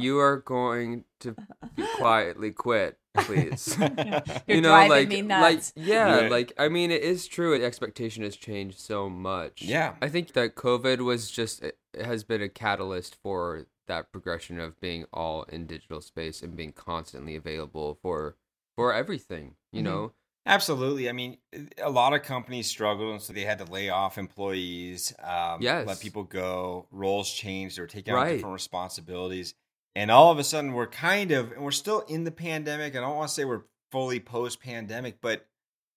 "You 0.00 0.18
are 0.18 0.38
going 0.38 1.04
to 1.20 1.34
be 1.74 1.84
quietly 1.96 2.50
quit, 2.52 2.98
please." 3.16 3.76
You're 3.78 4.22
you 4.46 4.60
know, 4.60 4.68
driving 4.70 4.90
like, 4.90 5.08
me 5.08 5.22
like, 5.22 5.54
nuts. 5.54 5.72
yeah, 5.76 6.22
Yeah. 6.22 6.28
like 6.28 6.52
I 6.58 6.68
mean, 6.68 6.90
it 6.90 7.02
is 7.02 7.26
true. 7.26 7.58
The 7.58 7.64
expectation 7.64 8.22
has 8.24 8.36
changed 8.36 8.78
so 8.78 9.08
much. 9.08 9.62
Yeah. 9.62 9.94
I 10.00 10.08
think 10.08 10.32
that 10.34 10.54
COVID 10.56 10.98
was 11.00 11.30
just 11.30 11.62
it 11.62 11.78
has 12.02 12.24
been 12.24 12.42
a 12.42 12.48
catalyst 12.48 13.16
for 13.22 13.66
that 13.88 14.12
progression 14.12 14.60
of 14.60 14.80
being 14.80 15.04
all 15.12 15.42
in 15.44 15.66
digital 15.66 16.00
space 16.00 16.42
and 16.42 16.54
being 16.56 16.72
constantly 16.72 17.34
available 17.36 17.98
for 18.02 18.36
for 18.76 18.92
everything. 18.94 19.56
You 19.72 19.80
Mhm. 19.80 19.84
know, 19.84 20.12
Absolutely. 20.46 21.08
I 21.08 21.12
mean, 21.12 21.36
a 21.78 21.90
lot 21.90 22.14
of 22.14 22.22
companies 22.22 22.66
struggled, 22.66 23.12
and 23.12 23.22
so 23.22 23.32
they 23.32 23.44
had 23.44 23.58
to 23.58 23.64
lay 23.70 23.90
off 23.90 24.16
employees, 24.18 25.12
um, 25.22 25.60
Yes. 25.60 25.86
let 25.86 26.00
people 26.00 26.24
go. 26.24 26.86
Roles 26.90 27.30
changed; 27.30 27.76
they 27.76 27.82
were 27.82 27.86
taking 27.86 28.14
on 28.14 28.26
different 28.36 28.54
responsibilities, 28.54 29.54
and 29.94 30.10
all 30.10 30.32
of 30.32 30.38
a 30.38 30.44
sudden, 30.44 30.72
we're 30.72 30.86
kind 30.86 31.30
of, 31.30 31.52
and 31.52 31.62
we're 31.62 31.70
still 31.70 32.00
in 32.08 32.24
the 32.24 32.30
pandemic. 32.30 32.96
I 32.96 33.00
don't 33.00 33.16
want 33.16 33.28
to 33.28 33.34
say 33.34 33.44
we're 33.44 33.64
fully 33.92 34.18
post-pandemic, 34.20 35.20
but 35.20 35.46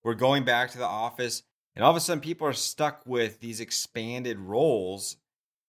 we're 0.02 0.14
going 0.14 0.44
back 0.44 0.70
to 0.72 0.78
the 0.78 0.84
office, 0.86 1.42
and 1.74 1.82
all 1.84 1.90
of 1.90 1.96
a 1.96 2.00
sudden, 2.00 2.20
people 2.20 2.46
are 2.46 2.52
stuck 2.52 3.02
with 3.06 3.40
these 3.40 3.60
expanded 3.60 4.38
roles, 4.38 5.16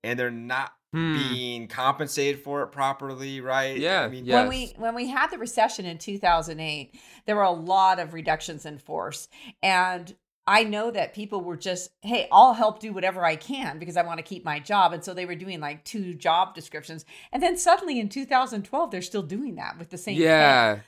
and 0.06 0.18
they're 0.20 0.32
not 0.32 0.72
Hmm. 0.94 1.18
being 1.18 1.68
compensated 1.68 2.42
for 2.42 2.64
it 2.64 2.68
properly, 2.68 3.42
right? 3.42 3.78
Yeah, 3.78 4.04
I 4.04 4.08
mean, 4.08 4.24
yeah. 4.24 4.40
When 4.40 4.48
we 4.48 4.74
when 4.78 4.96
we 4.96 5.10
had 5.10 5.30
the 5.30 5.38
recession 5.38 5.86
in 5.86 5.98
2008, 5.98 6.98
there 7.26 7.36
were 7.36 7.42
a 7.42 7.52
lot 7.52 8.00
of 8.00 8.14
reductions 8.14 8.66
in 8.66 8.78
force 8.78 9.28
and 9.62 10.16
I 10.48 10.64
know 10.64 10.92
that 10.92 11.14
people 11.16 11.42
were 11.42 11.58
just, 11.58 11.90
hey, 12.04 12.28
I'll 12.32 12.54
help 12.54 12.80
do 12.80 12.94
whatever 12.94 13.26
I 13.26 13.36
can 13.36 13.80
because 13.80 13.98
I 13.98 14.04
want 14.04 14.20
to 14.20 14.24
keep 14.24 14.46
my 14.46 14.60
job. 14.60 14.94
And 14.94 15.04
so 15.04 15.14
they 15.14 15.26
were 15.26 15.34
doing 15.36 15.60
like 15.60 15.84
two 15.84 16.14
job 16.14 16.54
descriptions. 16.54 17.04
And 17.32 17.42
then 17.42 17.58
suddenly 17.58 18.00
in 18.00 18.10
2012, 18.10 18.92
they're 18.92 19.02
still 19.02 19.24
doing 19.24 19.56
that 19.56 19.80
with 19.80 19.90
the 19.90 19.98
same 19.98 20.18
pay. 20.18 20.24
yeah. 20.24 20.80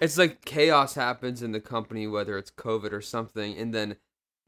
It's 0.00 0.16
like 0.16 0.44
chaos 0.44 0.94
happens 0.94 1.42
in 1.42 1.52
the 1.52 1.60
company, 1.60 2.06
whether 2.06 2.38
it's 2.38 2.50
COVID 2.52 2.92
or 2.92 3.00
something, 3.00 3.56
and 3.58 3.74
then 3.74 3.96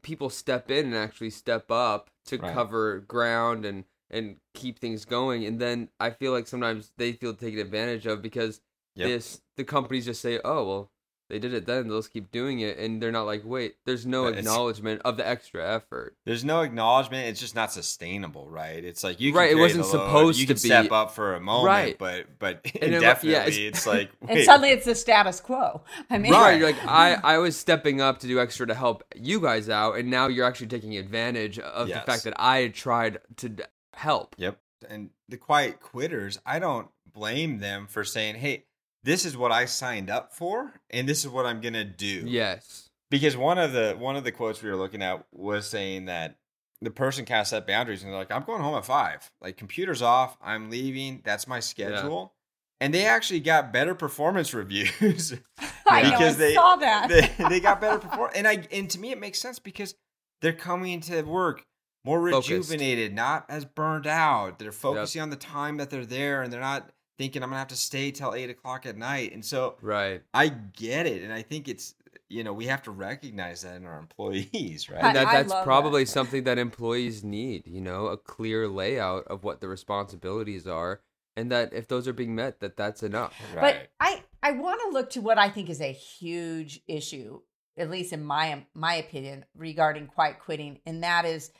people 0.02 0.30
step 0.30 0.70
in 0.70 0.86
and 0.86 0.94
actually 0.94 1.30
step 1.30 1.70
up 1.70 2.08
to 2.28 2.38
Right. 2.38 2.52
cover 2.52 3.00
ground 3.00 3.64
and 3.64 3.84
and 4.10 4.36
keep 4.54 4.78
things 4.78 5.04
going. 5.04 5.44
And 5.44 5.60
then 5.60 5.90
I 6.00 6.10
feel 6.10 6.32
like 6.32 6.46
sometimes 6.46 6.92
they 6.96 7.12
feel 7.12 7.34
taken 7.34 7.58
advantage 7.60 8.06
of 8.06 8.22
because 8.22 8.60
Yep. 8.96 9.04
this 9.04 9.42
the 9.56 9.64
companies 9.64 10.06
just 10.06 10.20
say, 10.20 10.40
"Oh 10.44 10.66
well, 10.66 10.92
they 11.28 11.38
did 11.38 11.52
it 11.54 11.66
then; 11.66 11.88
they'll 11.88 11.98
just 11.98 12.12
keep 12.12 12.30
doing 12.30 12.60
it," 12.60 12.78
and 12.78 13.02
they're 13.02 13.12
not 13.12 13.24
like, 13.26 13.42
"Wait, 13.44 13.76
there's 13.84 14.06
no 14.06 14.22
But 14.24 14.28
it's- 14.30 14.44
acknowledgement 14.44 15.02
of 15.04 15.16
the 15.16 15.26
extra 15.26 15.74
effort." 15.74 16.16
There's 16.24 16.44
no 16.44 16.62
acknowledgement. 16.62 17.26
It's 17.28 17.40
just 17.40 17.54
not 17.54 17.72
sustainable, 17.72 18.48
right? 18.48 18.84
It's 18.84 19.04
like 19.04 19.20
you 19.20 19.32
can 19.32 19.38
Right, 19.38 19.50
it 19.50 19.56
wasn't 19.56 19.84
the 19.84 19.96
load, 19.98 20.06
supposed 20.06 20.40
you 20.40 20.46
to 20.46 20.54
can 20.54 20.58
step 20.58 20.84
be- 20.84 20.90
up 20.90 21.12
for 21.14 21.34
a 21.34 21.40
moment, 21.40 21.66
Right. 21.66 21.98
but 21.98 22.38
but 22.38 22.60
And 22.74 22.74
it- 22.82 22.92
indefinitely, 22.94 23.32
yeah, 23.32 23.46
it's- 23.46 23.56
it's, 23.58 23.86
like 23.86 24.10
And 24.28 24.42
suddenly 24.44 24.70
it's 24.70 24.84
the 24.84 24.94
status 24.94 25.40
quo. 25.40 25.82
I 26.10 26.18
mean, 26.18 26.32
Right, 26.32 26.40
Right. 26.42 26.58
you're 26.58 26.70
like 26.72 26.86
I, 26.86 27.14
I 27.22 27.38
was 27.38 27.56
stepping 27.56 28.00
up 28.00 28.18
to 28.20 28.26
do 28.26 28.40
extra 28.40 28.66
to 28.66 28.74
help 28.74 29.04
you 29.14 29.40
guys 29.40 29.68
out, 29.68 29.96
and 29.96 30.10
now 30.10 30.28
you're 30.28 30.46
actually 30.46 30.68
taking 30.68 30.96
advantage 30.96 31.58
of 31.58 31.88
Yes. 31.88 32.04
the 32.04 32.10
fact 32.12 32.24
that 32.24 32.34
I 32.38 32.58
had 32.58 32.74
tried 32.74 33.18
to 33.38 33.56
help. 33.94 34.34
Yep. 34.38 34.58
And 34.88 35.10
the 35.28 35.36
quiet 35.36 35.80
quitters, 35.80 36.38
I 36.46 36.58
don't 36.60 36.88
blame 37.12 37.58
them 37.58 37.86
for 37.88 38.04
saying, 38.04 38.36
"Hey, 38.36 38.64
this 39.04 39.24
is 39.24 39.36
what 39.36 39.52
I 39.52 39.64
signed 39.66 40.10
up 40.10 40.32
for, 40.34 40.72
and 40.90 41.08
this 41.08 41.20
is 41.24 41.28
what 41.30 41.46
I'm 41.46 41.60
gonna 41.60 41.84
do." 41.84 42.24
Yes. 42.26 42.90
Because 43.10 43.36
one 43.36 43.58
of 43.58 43.72
the 43.72 43.96
one 43.98 44.16
of 44.16 44.24
the 44.24 44.32
quotes 44.32 44.62
we 44.62 44.70
were 44.70 44.76
looking 44.76 45.02
at 45.02 45.24
was 45.32 45.68
saying 45.68 46.06
that 46.06 46.36
the 46.80 46.90
person 46.90 47.24
kind 47.24 47.40
of 47.40 47.46
set 47.46 47.66
boundaries 47.66 48.02
and 48.02 48.12
they're 48.12 48.18
like, 48.18 48.30
"I'm 48.30 48.44
going 48.44 48.62
home 48.62 48.74
at 48.76 48.84
five. 48.84 49.30
Like 49.40 49.56
computers 49.56 50.02
off. 50.02 50.36
I'm 50.42 50.70
leaving. 50.70 51.22
That's 51.24 51.46
my 51.46 51.60
schedule." 51.60 52.34
And 52.80 52.94
they 52.94 53.06
actually 53.06 53.40
got 53.40 53.72
better 53.72 53.94
performance 53.94 54.54
reviews. 54.54 55.34
I 55.90 56.02
know, 56.02 56.10
Because 56.10 56.36
I 56.36 56.38
they- 56.38 56.54
saw 56.54 56.76
that. 56.76 57.08
they, 57.08 57.48
they 57.48 57.60
got 57.60 57.80
better 57.80 57.98
performance, 57.98 58.36
and 58.36 58.46
I 58.46 58.66
and 58.70 58.88
to 58.90 58.98
me 59.00 59.10
it 59.10 59.18
makes 59.18 59.38
sense 59.40 59.58
because 59.58 59.94
they're 60.42 60.52
coming 60.52 61.00
to 61.02 61.22
work 61.22 61.64
more 62.04 62.30
Focused. 62.30 62.50
rejuvenated, 62.50 63.14
not 63.14 63.46
as 63.48 63.64
burned 63.64 64.06
out. 64.06 64.58
They're 64.58 64.70
focusing 64.70 65.20
on 65.22 65.30
the 65.30 65.36
time 65.36 65.78
that 65.78 65.90
they're 65.90 66.06
there, 66.06 66.42
and 66.42 66.52
they're 66.52 66.60
not 66.60 66.90
thinking 67.18 67.42
I'm 67.42 67.50
gonna 67.50 67.58
have 67.58 67.68
to 67.68 67.76
stay 67.76 68.10
till 68.10 68.34
eight 68.34 68.50
o'clock 68.50 68.86
at 68.86 68.96
night. 68.96 69.32
And 69.32 69.44
so 69.44 69.78
Right. 69.80 70.22
I 70.34 70.48
get 70.48 71.06
it, 71.06 71.22
and 71.22 71.32
I 71.32 71.42
think 71.42 71.68
it's 71.68 71.94
you 72.28 72.44
know 72.44 72.52
we 72.52 72.66
have 72.66 72.82
to 72.84 72.90
recognize 72.90 73.62
that 73.62 73.76
in 73.76 73.86
our 73.86 73.98
employees, 74.00 74.88
right? 74.90 75.00
And 75.00 75.14
that 75.16 75.30
that's 75.30 75.54
probably 75.54 76.04
that. 76.04 76.10
something 76.10 76.44
that 76.44 76.58
employees 76.58 77.24
need 77.24 77.66
you 77.66 77.80
know 77.80 78.06
a 78.06 78.16
clear 78.16 78.68
layout 78.68 79.24
of 79.28 79.44
what 79.44 79.60
the 79.60 79.68
responsibilities 79.68 80.66
are 80.66 81.02
and 81.36 81.50
that 81.52 81.72
if 81.72 81.88
those 81.88 82.08
are 82.08 82.12
being 82.12 82.34
met 82.34 82.60
that 82.60 82.76
that's 82.76 83.02
enough 83.02 83.34
But 83.60 83.88
I 84.00 84.22
I 84.42 84.52
want 84.52 84.80
to 84.82 84.90
look 84.90 85.10
to 85.10 85.20
what 85.20 85.38
I 85.38 85.50
think 85.50 85.70
is 85.70 85.80
a 85.80 85.92
huge 85.92 86.80
issue, 86.88 87.40
at 87.76 87.90
least 87.90 88.12
in 88.12 88.24
my 88.24 88.64
my 88.74 88.94
opinion, 88.94 89.44
regarding 89.56 90.06
quiet 90.06 90.38
quitting, 90.40 90.80
and 90.86 91.02
that 91.02 91.24
is 91.24 91.50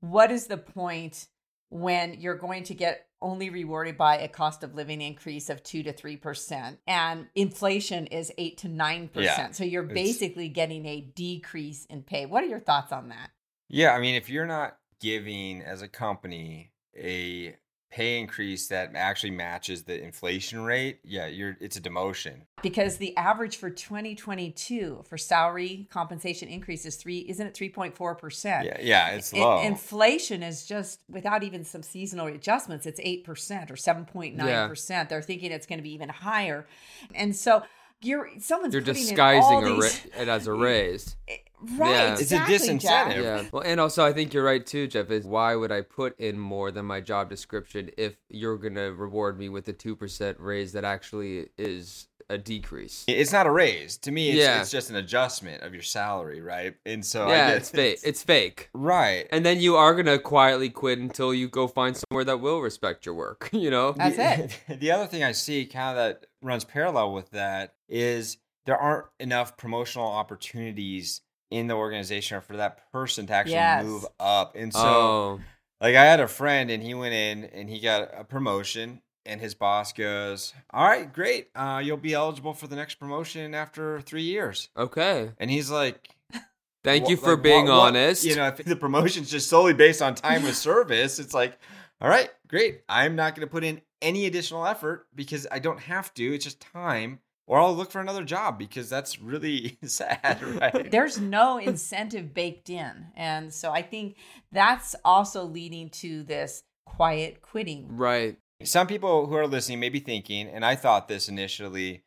what 0.00 0.30
is 0.30 0.46
the 0.46 0.56
point 0.56 1.26
when 1.70 2.20
you're 2.20 2.36
going 2.36 2.64
to 2.64 2.74
get 2.74 3.07
only 3.20 3.50
rewarded 3.50 3.96
by 3.96 4.18
a 4.18 4.28
cost 4.28 4.62
of 4.62 4.74
living 4.74 5.00
increase 5.00 5.50
of 5.50 5.62
two 5.62 5.82
to 5.82 5.92
three 5.92 6.16
percent, 6.16 6.78
and 6.86 7.26
inflation 7.34 8.06
is 8.06 8.32
eight 8.38 8.58
to 8.58 8.68
nine 8.68 9.10
Yeah, 9.14 9.20
percent. 9.20 9.56
So 9.56 9.64
you're 9.64 9.82
basically 9.82 10.48
getting 10.48 10.86
a 10.86 11.00
decrease 11.00 11.84
in 11.86 12.02
pay. 12.02 12.26
What 12.26 12.44
are 12.44 12.48
your 12.48 12.60
thoughts 12.60 12.92
on 12.92 13.08
that? 13.08 13.30
Yeah, 13.68 13.92
I 13.92 14.00
mean, 14.00 14.14
if 14.14 14.28
you're 14.28 14.46
not 14.46 14.76
giving 15.00 15.62
as 15.62 15.82
a 15.82 15.88
company 15.88 16.72
a 16.96 17.56
pay 17.90 18.18
increase 18.18 18.68
that 18.68 18.92
actually 18.94 19.30
matches 19.30 19.84
the 19.84 20.02
inflation 20.02 20.62
rate, 20.62 20.98
yeah, 21.04 21.26
you're 21.26 21.56
it's 21.60 21.76
a 21.76 21.80
demotion. 21.80 22.42
Because 22.62 22.96
the 22.96 23.16
average 23.16 23.56
for 23.56 23.70
2022 23.70 25.04
for 25.08 25.16
salary 25.16 25.88
compensation 25.90 26.48
increase 26.48 26.84
is 26.84 26.96
three, 26.96 27.18
isn't 27.28 27.46
it 27.46 27.54
three 27.54 27.70
point 27.70 27.96
four 27.96 28.14
percent? 28.14 28.66
Yeah, 28.66 28.78
yeah, 28.80 29.08
it's 29.10 29.32
In- 29.32 29.40
low. 29.40 29.62
inflation 29.62 30.42
is 30.42 30.66
just 30.66 31.00
without 31.08 31.42
even 31.42 31.64
some 31.64 31.82
seasonal 31.82 32.26
adjustments, 32.26 32.84
it's 32.84 33.00
8% 33.00 33.26
or 33.70 33.74
7.9%. 33.74 35.08
They're 35.08 35.22
thinking 35.22 35.50
it's 35.52 35.66
going 35.66 35.78
to 35.78 35.82
be 35.82 35.92
even 35.92 36.08
higher. 36.08 36.66
And 37.14 37.34
so 37.34 37.62
you're 38.00 38.28
someone's 38.38 38.72
you're 38.74 38.82
putting 38.82 39.02
in 39.02 39.08
disguising 39.08 39.42
all 39.42 39.64
a 39.66 39.74
ra- 39.74 39.80
these, 39.80 40.06
it 40.18 40.28
as 40.28 40.46
a 40.46 40.52
raise 40.52 41.16
eh, 41.28 41.36
right. 41.76 41.90
Yeah. 41.90 42.12
It's 42.12 42.20
a 42.20 42.24
exactly, 42.24 42.56
disincentive. 42.56 42.80
Jack. 42.80 43.16
yeah 43.16 43.44
well 43.52 43.62
and 43.62 43.80
also 43.80 44.04
i 44.04 44.12
think 44.12 44.32
you're 44.32 44.44
right 44.44 44.64
too 44.64 44.86
jeff 44.86 45.10
is 45.10 45.24
why 45.24 45.54
would 45.54 45.72
i 45.72 45.80
put 45.80 46.18
in 46.20 46.38
more 46.38 46.70
than 46.70 46.84
my 46.84 47.00
job 47.00 47.28
description 47.28 47.90
if 47.98 48.14
you're 48.28 48.56
gonna 48.58 48.92
reward 48.92 49.38
me 49.38 49.48
with 49.48 49.66
a 49.68 49.72
2% 49.72 50.36
raise 50.38 50.72
that 50.72 50.84
actually 50.84 51.48
is 51.58 52.06
a 52.30 52.36
decrease 52.38 53.04
it's 53.08 53.32
not 53.32 53.46
a 53.46 53.50
raise 53.50 53.96
to 53.98 54.10
me. 54.10 54.28
It's, 54.30 54.38
Yeah. 54.38 54.60
it's 54.60 54.70
just 54.70 54.90
an 54.90 54.96
adjustment 54.96 55.62
of 55.62 55.72
your 55.72 55.82
salary, 55.82 56.40
right? 56.40 56.74
And 56.84 57.04
so 57.04 57.26
I 57.26 57.30
yeah 57.30 57.48
it's 57.50 57.70
fake 57.70 58.00
it's 58.04 58.22
fake 58.22 58.68
right. 58.74 59.26
and 59.32 59.44
then 59.46 59.60
you 59.60 59.76
are 59.76 59.94
gonna 59.94 60.18
quietly 60.18 60.68
quit 60.70 60.98
until 60.98 61.32
you 61.32 61.48
go 61.48 61.66
find 61.66 61.96
somewhere 61.96 62.24
that 62.24 62.40
will 62.40 62.60
respect 62.60 63.06
your 63.06 63.14
work 63.14 63.48
you 63.52 63.70
know 63.70 63.92
That's 63.92 64.16
the, 64.68 64.76
The 64.76 64.90
other 64.90 65.06
thing 65.06 65.22
I 65.24 65.32
see 65.32 65.64
kind 65.66 65.90
of 65.90 66.04
that 66.04 66.26
runs 66.42 66.64
parallel 66.64 67.12
with 67.12 67.30
that 67.30 67.74
is 67.88 68.36
there 68.66 68.76
aren't 68.76 69.06
enough 69.18 69.56
promotional 69.56 70.06
opportunities 70.08 71.22
in 71.50 71.66
the 71.66 71.74
organization 71.74 72.40
for 72.42 72.56
that 72.58 72.92
person 72.92 73.26
to 73.26 73.32
actually 73.32 73.54
Yes. 73.54 73.84
move 73.84 74.04
up. 74.20 74.54
And 74.54 74.72
so, 74.72 74.80
oh 74.82 75.40
like, 75.80 75.94
I 75.94 76.04
had 76.04 76.18
a 76.20 76.26
friend 76.28 76.70
and 76.70 76.82
he 76.82 76.92
went 76.92 77.14
in 77.14 77.44
and 77.44 77.70
he 77.70 77.78
got 77.80 78.10
a 78.14 78.24
promotion. 78.24 79.00
And 79.28 79.40
his 79.40 79.54
boss 79.54 79.92
goes, 79.92 80.54
"All 80.70 80.84
right, 80.84 81.12
great. 81.12 81.48
Uh, 81.54 81.80
you'll 81.84 81.96
be 81.98 82.14
eligible 82.14 82.54
for 82.54 82.66
the 82.66 82.76
next 82.76 82.96
promotion 82.96 83.54
after 83.54 84.00
three 84.00 84.22
years." 84.22 84.68
okay 84.76 85.30
And 85.38 85.50
he's 85.50 85.70
like, 85.70 86.08
thank 86.84 87.04
"Wha- 87.04 87.10
you 87.10 87.16
for 87.16 87.34
like, 87.34 87.42
being 87.42 87.66
what- 87.66 87.76
what-" 87.76 87.88
honest 87.88 88.24
You 88.24 88.36
know, 88.36 88.48
if 88.48 88.56
the 88.64 88.76
promotion's 88.76 89.30
just 89.30 89.48
solely 89.48 89.74
based 89.74 90.02
on 90.02 90.14
time 90.14 90.44
of 90.46 90.54
service, 90.56 91.18
it's 91.18 91.34
like, 91.34 91.58
all 92.00 92.08
right, 92.08 92.30
great. 92.48 92.82
I'm 92.88 93.16
not 93.16 93.34
going 93.34 93.46
to 93.46 93.50
put 93.50 93.64
in 93.64 93.80
any 94.00 94.26
additional 94.26 94.64
effort 94.66 95.06
because 95.14 95.46
I 95.50 95.58
don't 95.58 95.80
have 95.80 96.14
to. 96.14 96.34
It's 96.34 96.44
just 96.44 96.60
time, 96.60 97.18
or 97.48 97.58
I'll 97.58 97.74
look 97.74 97.90
for 97.90 98.00
another 98.00 98.22
job 98.24 98.56
because 98.58 98.88
that's 98.88 99.18
really 99.20 99.76
sad, 99.84 100.40
right? 100.60 100.90
There's 100.90 101.18
no 101.20 101.58
incentive 101.58 102.32
baked 102.32 102.70
in. 102.70 103.06
And 103.16 103.52
so 103.52 103.72
I 103.72 103.82
think 103.82 104.16
that's 104.52 104.94
also 105.04 105.42
leading 105.44 105.90
to 106.02 106.22
this 106.22 106.62
quiet 106.86 107.42
quitting. 107.42 107.96
right 107.96 108.36
Some 108.64 108.88
people 108.88 109.26
who 109.26 109.34
are 109.36 109.46
listening 109.46 109.78
may 109.78 109.88
be 109.88 110.00
thinking, 110.00 110.48
and 110.48 110.64
I 110.64 110.74
thought 110.74 111.06
this 111.06 111.28
initially 111.28 112.02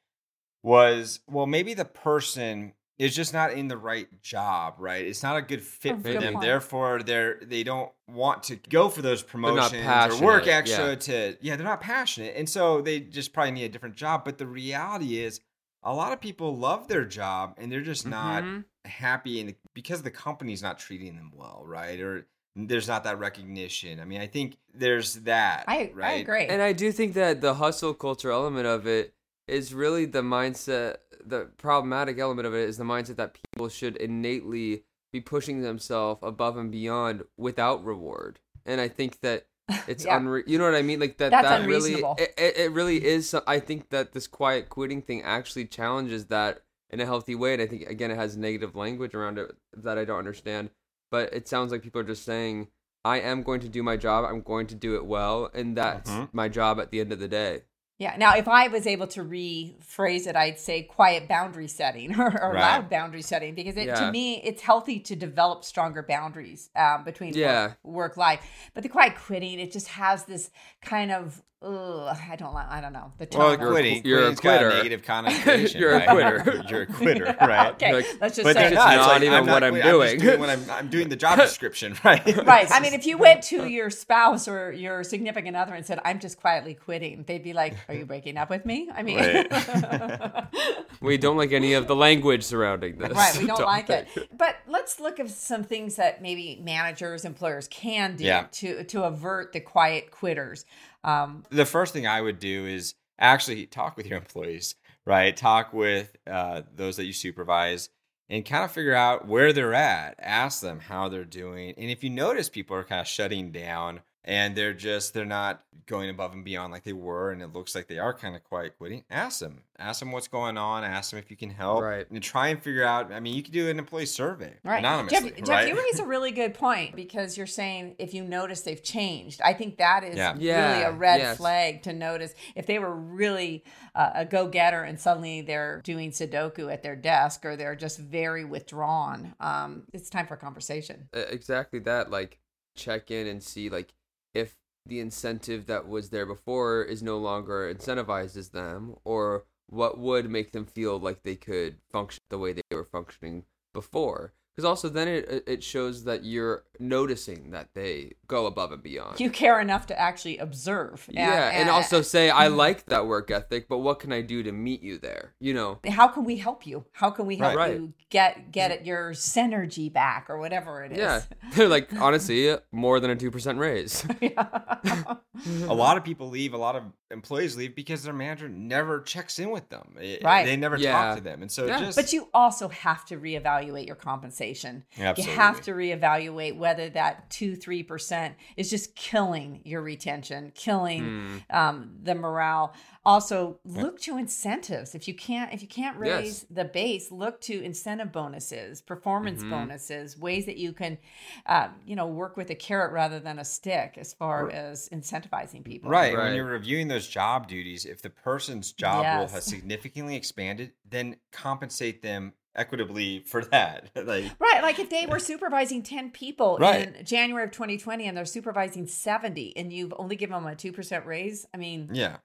was, 0.64 1.22
well, 1.30 1.48
maybe 1.48 1.74
the 1.74 1.86
person 1.86 2.74
is 3.00 3.16
just 3.16 3.34
not 3.34 3.54
in 3.54 3.70
the 3.70 3.78
right 3.78 4.22
job, 4.22 4.76
right? 4.78 5.06
It's 5.06 5.24
not 5.24 5.38
a 5.38 5.42
good 5.42 5.64
fit 5.64 5.94
Oh, 5.94 5.98
for 5.98 6.04
good 6.04 6.22
them. 6.22 6.34
point. 6.34 6.46
Therefore, 6.46 7.02
they're 7.04 7.40
they 7.42 7.64
don't 7.64 7.92
want 8.08 8.44
to 8.44 8.58
go 8.58 8.90
for 8.90 9.02
those 9.02 9.24
promotions 9.24 9.74
or 10.22 10.24
work 10.24 10.46
extra 10.46 10.90
yeah. 10.90 10.96
to 10.96 11.38
yeah, 11.42 11.56
they're 11.56 11.66
not 11.66 11.82
passionate. 11.82 12.36
And 12.36 12.48
so 12.48 12.82
they 12.82 13.00
just 13.00 13.34
probably 13.34 13.52
need 13.54 13.64
a 13.64 13.70
different 13.70 13.96
job. 13.96 14.24
But 14.26 14.38
the 14.38 14.46
reality 14.46 15.20
is 15.20 15.40
a 15.82 15.96
lot 15.96 16.12
of 16.14 16.20
people 16.22 16.56
love 16.58 16.90
their 16.90 17.06
job 17.06 17.56
and 17.58 17.72
they're 17.72 17.82
just 17.82 18.06
not 18.06 18.44
Mhm. 18.44 18.66
happy 18.86 19.40
and 19.40 19.56
because 19.74 20.04
the 20.04 20.12
company's 20.12 20.62
not 20.62 20.78
treating 20.78 21.16
them 21.16 21.32
well, 21.34 21.64
right? 21.66 22.00
Or 22.00 22.28
there's 22.56 22.88
not 22.88 23.04
that 23.06 23.20
recognition. 23.20 24.00
I 24.00 24.06
mean, 24.06 24.22
I 24.22 24.28
think 24.28 24.58
there's 24.74 25.16
that. 25.22 25.66
I, 25.68 25.92
right? 25.94 26.10
I 26.10 26.14
agree. 26.16 26.46
And 26.46 26.62
I 26.62 26.74
do 26.74 26.92
think 26.92 27.14
that 27.14 27.42
the 27.42 27.56
hustle 27.56 27.94
culture 27.94 28.32
element 28.32 28.68
of 28.68 28.86
it 28.88 29.14
is 29.48 29.74
really 29.74 30.06
the 30.06 30.22
mindset. 30.22 30.98
The 31.26 31.50
problematic 31.58 32.18
element 32.20 32.48
of 32.48 32.54
it 32.54 32.68
is 32.68 32.78
the 32.78 32.84
mindset 32.84 33.16
that 33.18 33.38
people 33.54 33.70
should 33.70 33.96
innately 33.98 34.84
be 35.14 35.22
pushing 35.22 35.62
themselves 35.62 36.20
above 36.24 36.58
and 36.58 36.72
beyond 36.72 37.24
without 37.38 37.84
reward. 37.84 38.40
And 38.66 38.82
I 38.82 38.88
think 38.88 39.20
that 39.22 39.46
it's 39.88 40.04
Yeah. 40.06 40.20
unre- 40.20 40.44
you 40.48 40.58
know 40.58 40.66
what 40.66 40.76
I 40.76 40.82
mean? 40.82 41.00
Like 41.00 41.18
that. 41.18 41.32
That's 41.32 41.48
that 41.48 41.66
really, 41.68 41.92
unreasonable. 41.94 42.16
it, 42.20 42.34
it, 42.38 42.58
it 42.58 42.72
really 42.72 43.04
is. 43.06 43.30
so- 43.30 43.44
I 43.48 43.60
think 43.60 43.90
that 43.90 44.14
this 44.14 44.28
quiet 44.28 44.70
quitting 44.70 45.02
thing 45.02 45.22
actually 45.22 45.66
challenges 45.66 46.26
that 46.26 46.62
in 46.90 47.00
a 47.00 47.06
healthy 47.06 47.36
way. 47.36 47.54
And 47.54 47.62
I 47.62 47.68
think 47.68 47.84
again, 47.90 48.12
it 48.12 48.16
has 48.18 48.36
negative 48.36 48.76
language 48.76 49.14
around 49.16 49.38
it 49.38 49.52
that 49.78 49.98
I 49.98 50.04
don't 50.06 50.20
understand. 50.20 50.70
But 51.12 51.34
it 51.34 51.48
sounds 51.48 51.72
like 51.72 51.84
people 51.84 52.02
are 52.02 52.06
just 52.06 52.26
saying, 52.26 52.70
"I 53.06 53.20
am 53.20 53.44
going 53.44 53.60
to 53.60 53.70
do 53.70 53.84
my 53.84 53.98
job. 53.98 54.26
I'm 54.26 54.42
going 54.42 54.66
to 54.68 54.76
do 54.76 54.96
it 54.96 55.06
well, 55.06 55.52
and 55.54 55.78
that's 55.78 56.10
Mhm. 56.10 56.30
my 56.34 56.50
job 56.50 56.80
at 56.80 56.90
the 56.90 57.00
end 57.00 57.12
of 57.12 57.20
the 57.20 57.28
day." 57.28 57.66
Yeah. 58.02 58.16
Now, 58.18 58.34
if 58.36 58.48
I 58.48 58.68
was 58.68 58.88
able 58.88 59.06
to 59.10 59.24
rephrase 59.24 60.26
it, 60.26 60.36
I'd 60.36 60.58
say 60.60 60.82
quiet 60.82 61.28
boundary 61.28 61.68
setting 61.68 62.16
or, 62.20 62.26
or 62.42 62.52
Right. 62.54 62.60
loud 62.62 62.90
boundary 62.90 63.22
setting 63.22 63.54
because 63.54 63.78
it, 63.78 63.96
to 63.96 64.12
me, 64.12 64.42
it's 64.44 64.64
healthy 64.64 65.00
to 65.02 65.16
develop 65.16 65.64
stronger 65.64 66.02
boundaries 66.02 66.72
um, 66.76 67.04
between 67.04 67.36
Yeah. 67.36 67.68
work, 67.68 67.78
work 67.84 68.18
life. 68.18 68.42
But 68.74 68.82
the 68.84 68.90
quiet 68.90 69.14
quitting, 69.16 69.60
it 69.60 69.72
just 69.72 69.88
has 69.90 70.24
this 70.26 70.50
kind 70.82 71.12
of, 71.12 71.44
ugh, 71.62 72.18
I 72.28 72.36
don't, 72.38 72.56
li- 72.56 72.64
I 72.68 72.82
don't 72.82 72.92
know. 72.94 73.12
The 73.20 73.28
tone. 73.28 73.40
Well, 73.40 73.54
of- 73.54 73.60
You're 73.60 73.70
a 73.70 73.72
quitting, 73.74 74.02
you're 74.04 74.18
a 74.18 74.22
quitting's 74.22 74.40
got 74.40 74.58
quitter. 74.60 74.70
negative 74.78 75.04
connotation. 75.06 75.80
You're 75.80 75.94
a 75.94 76.08
quitter. 76.08 76.64
you're 76.70 76.82
a 76.82 76.86
quitter, 76.88 77.36
right? 77.40 77.72
okay, 77.74 77.94
Like, 77.94 78.06
let's 78.20 78.36
just 78.36 78.46
But 78.46 78.54
say 78.56 78.62
they're 78.62 78.68
It's 78.70 78.76
not. 78.76 78.96
not 78.96 79.08
like, 79.10 79.22
even 79.22 79.34
I'm 79.36 79.46
not 79.46 79.52
what 79.54 79.64
I'm 79.64 79.74
quitting, 79.74 79.92
doing. 79.92 80.20
just 80.20 80.40
what 80.40 80.50
I'm, 80.50 80.72
I'm 80.72 80.90
doing 80.90 81.10
the 81.10 81.16
job 81.16 81.38
description, 81.38 81.96
right? 82.04 82.26
Right. 82.48 82.68
I 82.72 82.80
mean, 82.80 82.94
if 82.96 83.06
you 83.06 83.20
went 83.20 83.44
to 83.44 83.68
your 83.68 83.92
spouse 83.92 84.48
or 84.48 84.72
your 84.72 85.04
significant 85.04 85.56
other 85.56 85.76
and 85.76 85.86
said, 85.86 86.00
"I'm 86.04 86.20
just 86.20 86.40
quietly 86.42 86.74
quitting," 86.74 87.24
they'd 87.28 87.44
be 87.44 87.54
like, 87.54 87.76
"Are 87.92 87.96
you 87.96 88.06
breaking 88.06 88.38
up 88.38 88.50
with 88.50 88.66
me?" 88.66 88.90
I 88.94 89.04
mean, 89.04 89.20
We 91.02 91.18
don't 91.18 91.38
like 91.38 91.52
any 91.52 91.74
of 91.74 91.88
the 91.88 91.96
language 91.96 92.44
surrounding 92.44 92.98
this. 92.98 93.12
right, 93.12 93.36
we 93.38 93.48
don't 93.48 93.62
like 93.62 93.90
it. 93.90 94.08
But 94.38 94.58
let's 94.68 95.00
look 95.00 95.20
at 95.20 95.30
some 95.30 95.64
things 95.64 95.96
that 95.96 96.22
maybe 96.22 96.60
managers, 96.64 97.26
employers 97.26 97.68
can 97.68 98.16
do 98.16 98.24
Yeah. 98.24 98.48
to 98.54 98.84
to 98.84 99.04
avert 99.04 99.54
the 99.54 99.60
quiet 99.62 100.12
quitters. 100.12 100.66
Um, 101.04 101.44
the 101.50 101.66
first 101.66 101.94
thing 101.94 102.06
I 102.06 102.22
would 102.22 102.40
do 102.40 102.66
is 102.68 102.94
actually 103.20 103.66
talk 103.66 103.98
with 103.98 104.06
your 104.06 104.18
employees, 104.18 104.76
right? 105.06 105.36
Talk 105.36 105.74
with 105.74 106.16
uh, 106.28 106.62
those 106.76 106.98
that 106.98 107.06
you 107.06 107.14
supervise 107.14 107.90
and 108.30 108.46
kind 108.46 108.64
of 108.64 108.72
figure 108.72 108.94
out 108.96 109.28
where 109.28 109.52
they're 109.54 109.74
at. 109.74 110.16
Ask 110.20 110.62
them 110.62 110.80
how 110.80 111.10
they're 111.10 111.26
doing. 111.26 111.74
And 111.78 111.90
if 111.90 112.04
you 112.04 112.10
notice 112.10 112.48
people 112.50 112.76
are 112.78 112.84
kind 112.84 113.02
of 113.02 113.08
shutting 113.08 113.52
down 113.52 114.02
and 114.24 114.56
they're 114.56 114.74
just, 114.74 115.14
they're 115.14 115.26
not 115.26 115.64
going 115.88 116.10
above 116.10 116.34
and 116.34 116.46
beyond 116.46 116.72
like 116.72 116.84
they 116.84 116.94
were, 116.94 117.32
and 117.32 117.42
it 117.42 117.52
looks 117.54 117.74
like 117.76 117.88
they 117.88 117.98
are 118.00 118.14
kind 118.14 118.36
of 118.36 118.44
quiet 118.44 118.78
quitting, 118.78 119.04
ask 119.10 119.40
them. 119.40 119.64
Ask 119.80 120.00
them 120.00 120.12
what's 120.12 120.28
going 120.28 120.60
on. 120.60 120.84
Ask 120.84 121.10
them 121.10 121.18
if 121.20 121.32
you 121.32 121.36
can 121.36 121.50
help. 121.50 121.82
Right. 121.82 122.10
And 122.12 122.22
try 122.22 122.50
and 122.50 122.62
figure 122.62 122.84
out. 122.84 123.12
I 123.12 123.20
mean, 123.20 123.34
you 123.34 123.42
can 123.42 123.52
do 123.52 123.68
an 123.68 123.80
employee 123.80 124.06
survey 124.06 124.54
Right. 124.64 124.78
anonymously. 124.78 125.32
Jeff, 125.32 125.38
Jeff, 125.40 125.50
right? 125.50 125.68
you 125.68 125.76
raise 125.76 126.00
a 126.00 126.06
really 126.06 126.32
good 126.32 126.54
point 126.54 126.96
because 126.96 127.36
you're 127.36 127.48
saying 127.48 127.96
if 127.98 128.14
you 128.14 128.24
notice 128.24 128.62
they've 128.62 128.84
changed, 128.84 129.42
I 129.44 129.54
think 129.54 129.78
that 129.78 130.04
is 130.04 130.16
Yeah. 130.18 130.34
really 130.34 130.46
Yeah, 130.46 130.88
a 130.90 130.92
red 130.92 131.20
yes. 131.22 131.38
flag 131.38 131.82
to 131.84 131.94
notice. 131.94 132.36
If 132.56 132.68
they 132.68 132.78
were 132.78 132.96
really 132.96 133.64
uh, 133.96 134.12
a 134.14 134.26
go 134.26 134.48
getter 134.48 134.84
and 134.84 135.00
suddenly 135.00 135.42
they're 135.42 135.82
doing 135.84 136.12
Sudoku 136.12 136.72
at 136.72 136.84
their 136.84 136.96
desk 136.96 137.44
or 137.44 137.56
they're 137.56 137.76
just 137.76 137.98
very 137.98 138.46
withdrawn, 138.46 139.34
um, 139.40 139.84
it's 139.94 140.12
time 140.12 140.28
for 140.28 140.36
a 140.36 140.38
conversation. 140.38 141.10
Uh, 141.12 141.22
exactly 141.32 141.80
that 141.80 142.12
like 142.12 142.38
check 142.76 143.10
in 143.10 143.26
and 143.26 143.42
see 143.42 143.68
like 143.70 143.94
if 144.34 144.56
the 144.86 145.00
incentive 145.00 145.68
that 145.68 145.88
was 145.88 146.10
there 146.10 146.26
before 146.26 146.84
is 146.84 147.04
no 147.04 147.18
longer 147.18 147.74
incentivizes 147.74 148.52
them 148.52 148.96
or 149.04 149.46
what 149.68 149.98
would 149.98 150.30
make 150.30 150.52
them 150.52 150.66
feel 150.66 151.00
like 151.00 151.24
they 151.24 151.36
could 151.36 151.78
function 151.90 152.22
the 152.30 152.38
way 152.38 152.54
they 152.54 152.62
were 152.72 152.84
functioning 152.84 153.44
before 153.74 154.34
because 154.62 154.82
because 154.82 154.84
also 154.84 154.90
then 154.90 155.08
it 155.08 155.44
it 155.48 155.64
shows 155.64 156.04
that 156.06 156.24
you're 156.24 156.64
noticing 156.80 157.52
that 157.52 157.70
they 157.74 158.14
go 158.28 158.46
above 158.46 158.72
and 158.72 158.84
beyond. 158.84 159.20
You 159.20 159.30
care 159.30 159.60
enough 159.60 159.88
to 159.88 160.00
actually 160.00 160.38
observe. 160.38 161.06
And, 161.08 161.18
yeah, 161.18 161.50
and, 161.54 161.70
also 161.70 162.02
say 162.02 162.30
I 162.30 162.48
mm-hmm. 162.48 162.56
like 162.56 162.86
that 162.88 163.08
work 163.08 163.32
ethic, 163.32 163.68
but 163.68 163.80
what 163.80 164.00
can 164.00 164.12
I 164.12 164.22
do 164.22 164.44
to 164.44 164.52
meet 164.52 164.82
you 164.82 164.98
there? 164.98 165.34
You 165.40 165.54
know, 165.54 165.80
how 165.90 166.08
can 166.08 166.24
we 166.24 166.38
help 166.38 166.66
you? 166.66 166.86
How 166.94 167.10
can 167.10 167.26
we 167.26 167.38
help 167.38 167.56
Right. 167.56 167.76
you 167.76 167.94
get 168.10 168.52
get 168.52 168.72
it, 168.72 168.86
your 168.86 169.12
synergy 169.12 169.92
back 169.92 170.30
or 170.30 170.38
whatever 170.38 170.84
it 170.84 170.94
is? 170.94 170.98
yeah, 170.98 171.22
they're 171.54 171.68
like 171.68 171.94
honestly 172.00 172.56
more 172.72 173.00
than 173.00 173.12
a 173.12 173.16
two 173.16 173.32
percent 173.32 173.58
raise. 173.58 174.06
a 174.22 175.74
lot 175.74 175.98
of 175.98 176.04
people 176.04 176.30
leave, 176.30 176.54
a 176.54 176.58
lot 176.58 176.76
of 176.76 176.84
employees 177.12 177.56
leave 177.56 177.76
because 177.76 178.04
their 178.04 178.14
manager 178.14 178.48
never 178.50 179.02
checks 179.02 179.38
in 179.40 179.52
with 179.52 179.70
them. 179.70 179.96
It- 180.00 180.24
Right. 180.24 180.46
They 180.46 180.56
never 180.56 180.78
Yeah. 180.78 180.92
talk 180.94 181.18
to 181.18 181.24
them. 181.24 181.42
And 181.42 181.52
so 181.52 181.66
Yeah. 181.66 181.80
just 181.80 181.96
But 181.96 182.14
you 182.14 182.30
also 182.34 182.70
have 182.70 183.06
to 183.06 183.18
reevaluate 183.18 183.86
your 183.88 183.96
compensation. 183.96 184.84
Absolutely. 184.98 185.24
You 185.34 185.40
have 185.40 185.62
to 185.62 185.72
reevaluate 185.74 186.56
whether 186.58 186.90
that 186.90 187.30
two, 187.30 187.56
three 187.56 187.84
percent 187.84 188.36
is 188.58 188.70
just 188.70 188.96
killing 188.96 189.62
your 189.64 189.82
retention, 189.82 190.52
killing 190.56 191.04
Hmm. 191.04 191.38
um, 191.50 191.96
the 192.04 192.16
morale. 192.16 192.74
Also, 193.04 193.60
look 193.66 194.00
to 194.02 194.16
incentives. 194.18 194.94
If 194.94 195.08
you 195.08 195.16
can't, 195.16 195.52
if 195.52 195.64
you 195.64 195.68
can't 195.68 195.98
raise 195.98 196.12
Yes. 196.42 196.46
the 196.52 196.66
base, 196.66 197.12
look 197.12 197.42
to 197.42 197.60
incentive 197.64 198.12
bonuses, 198.12 198.80
performance 198.80 199.42
Mhm. 199.42 199.50
bonuses, 199.50 200.20
ways 200.20 200.46
that 200.46 200.58
you 200.58 200.72
can, 200.72 201.00
uh, 201.48 201.70
you 201.84 201.96
know, 201.96 202.06
work 202.06 202.38
with 202.38 202.52
a 202.52 202.56
carrot 202.56 202.92
rather 202.92 203.20
than 203.20 203.40
a 203.40 203.44
stick 203.46 203.96
as 203.98 204.14
far 204.14 204.52
as 204.52 204.88
incentivizing 204.90 205.64
people. 205.64 205.90
Right. 205.90 206.16
Right. 206.16 206.26
When 206.26 206.36
you're 206.36 206.46
reviewing 206.46 206.90
those 206.90 207.01
job 207.08 207.48
duties, 207.48 207.86
if 207.86 208.02
the 208.02 208.10
person's 208.10 208.72
job 208.72 209.06
role 209.18 209.28
has 209.28 209.46
significantly 209.56 210.16
expanded, 210.16 210.72
then 210.88 211.18
compensate 211.32 212.02
them 212.02 212.34
equitably 212.56 213.24
for 213.26 213.46
that. 213.46 213.90
like 213.96 214.26
Right, 214.40 214.62
like 214.62 214.80
if 214.80 214.90
they 214.90 215.06
were 215.06 215.20
supervising 215.20 215.84
10 215.84 216.12
people 216.12 216.58
Right. 216.60 216.94
in 216.96 217.06
January 217.06 217.46
of 217.46 217.52
2020 217.52 218.08
and 218.08 218.18
they're 218.18 218.26
supervising 218.26 218.88
70 218.88 219.56
and 219.56 219.72
you've 219.72 219.94
only 219.98 220.16
given 220.16 220.34
them 220.34 220.52
a 220.52 220.56
2% 220.56 221.06
raise, 221.06 221.46
I 221.54 221.58
mean, 221.58 221.90
yeah. 221.94 222.18